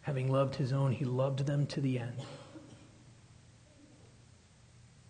Having 0.00 0.32
loved 0.32 0.56
his 0.56 0.72
own, 0.72 0.90
he 0.90 1.04
loved 1.04 1.46
them 1.46 1.66
to 1.66 1.80
the 1.80 2.00
end. 2.00 2.16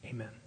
Amen. 0.04 0.37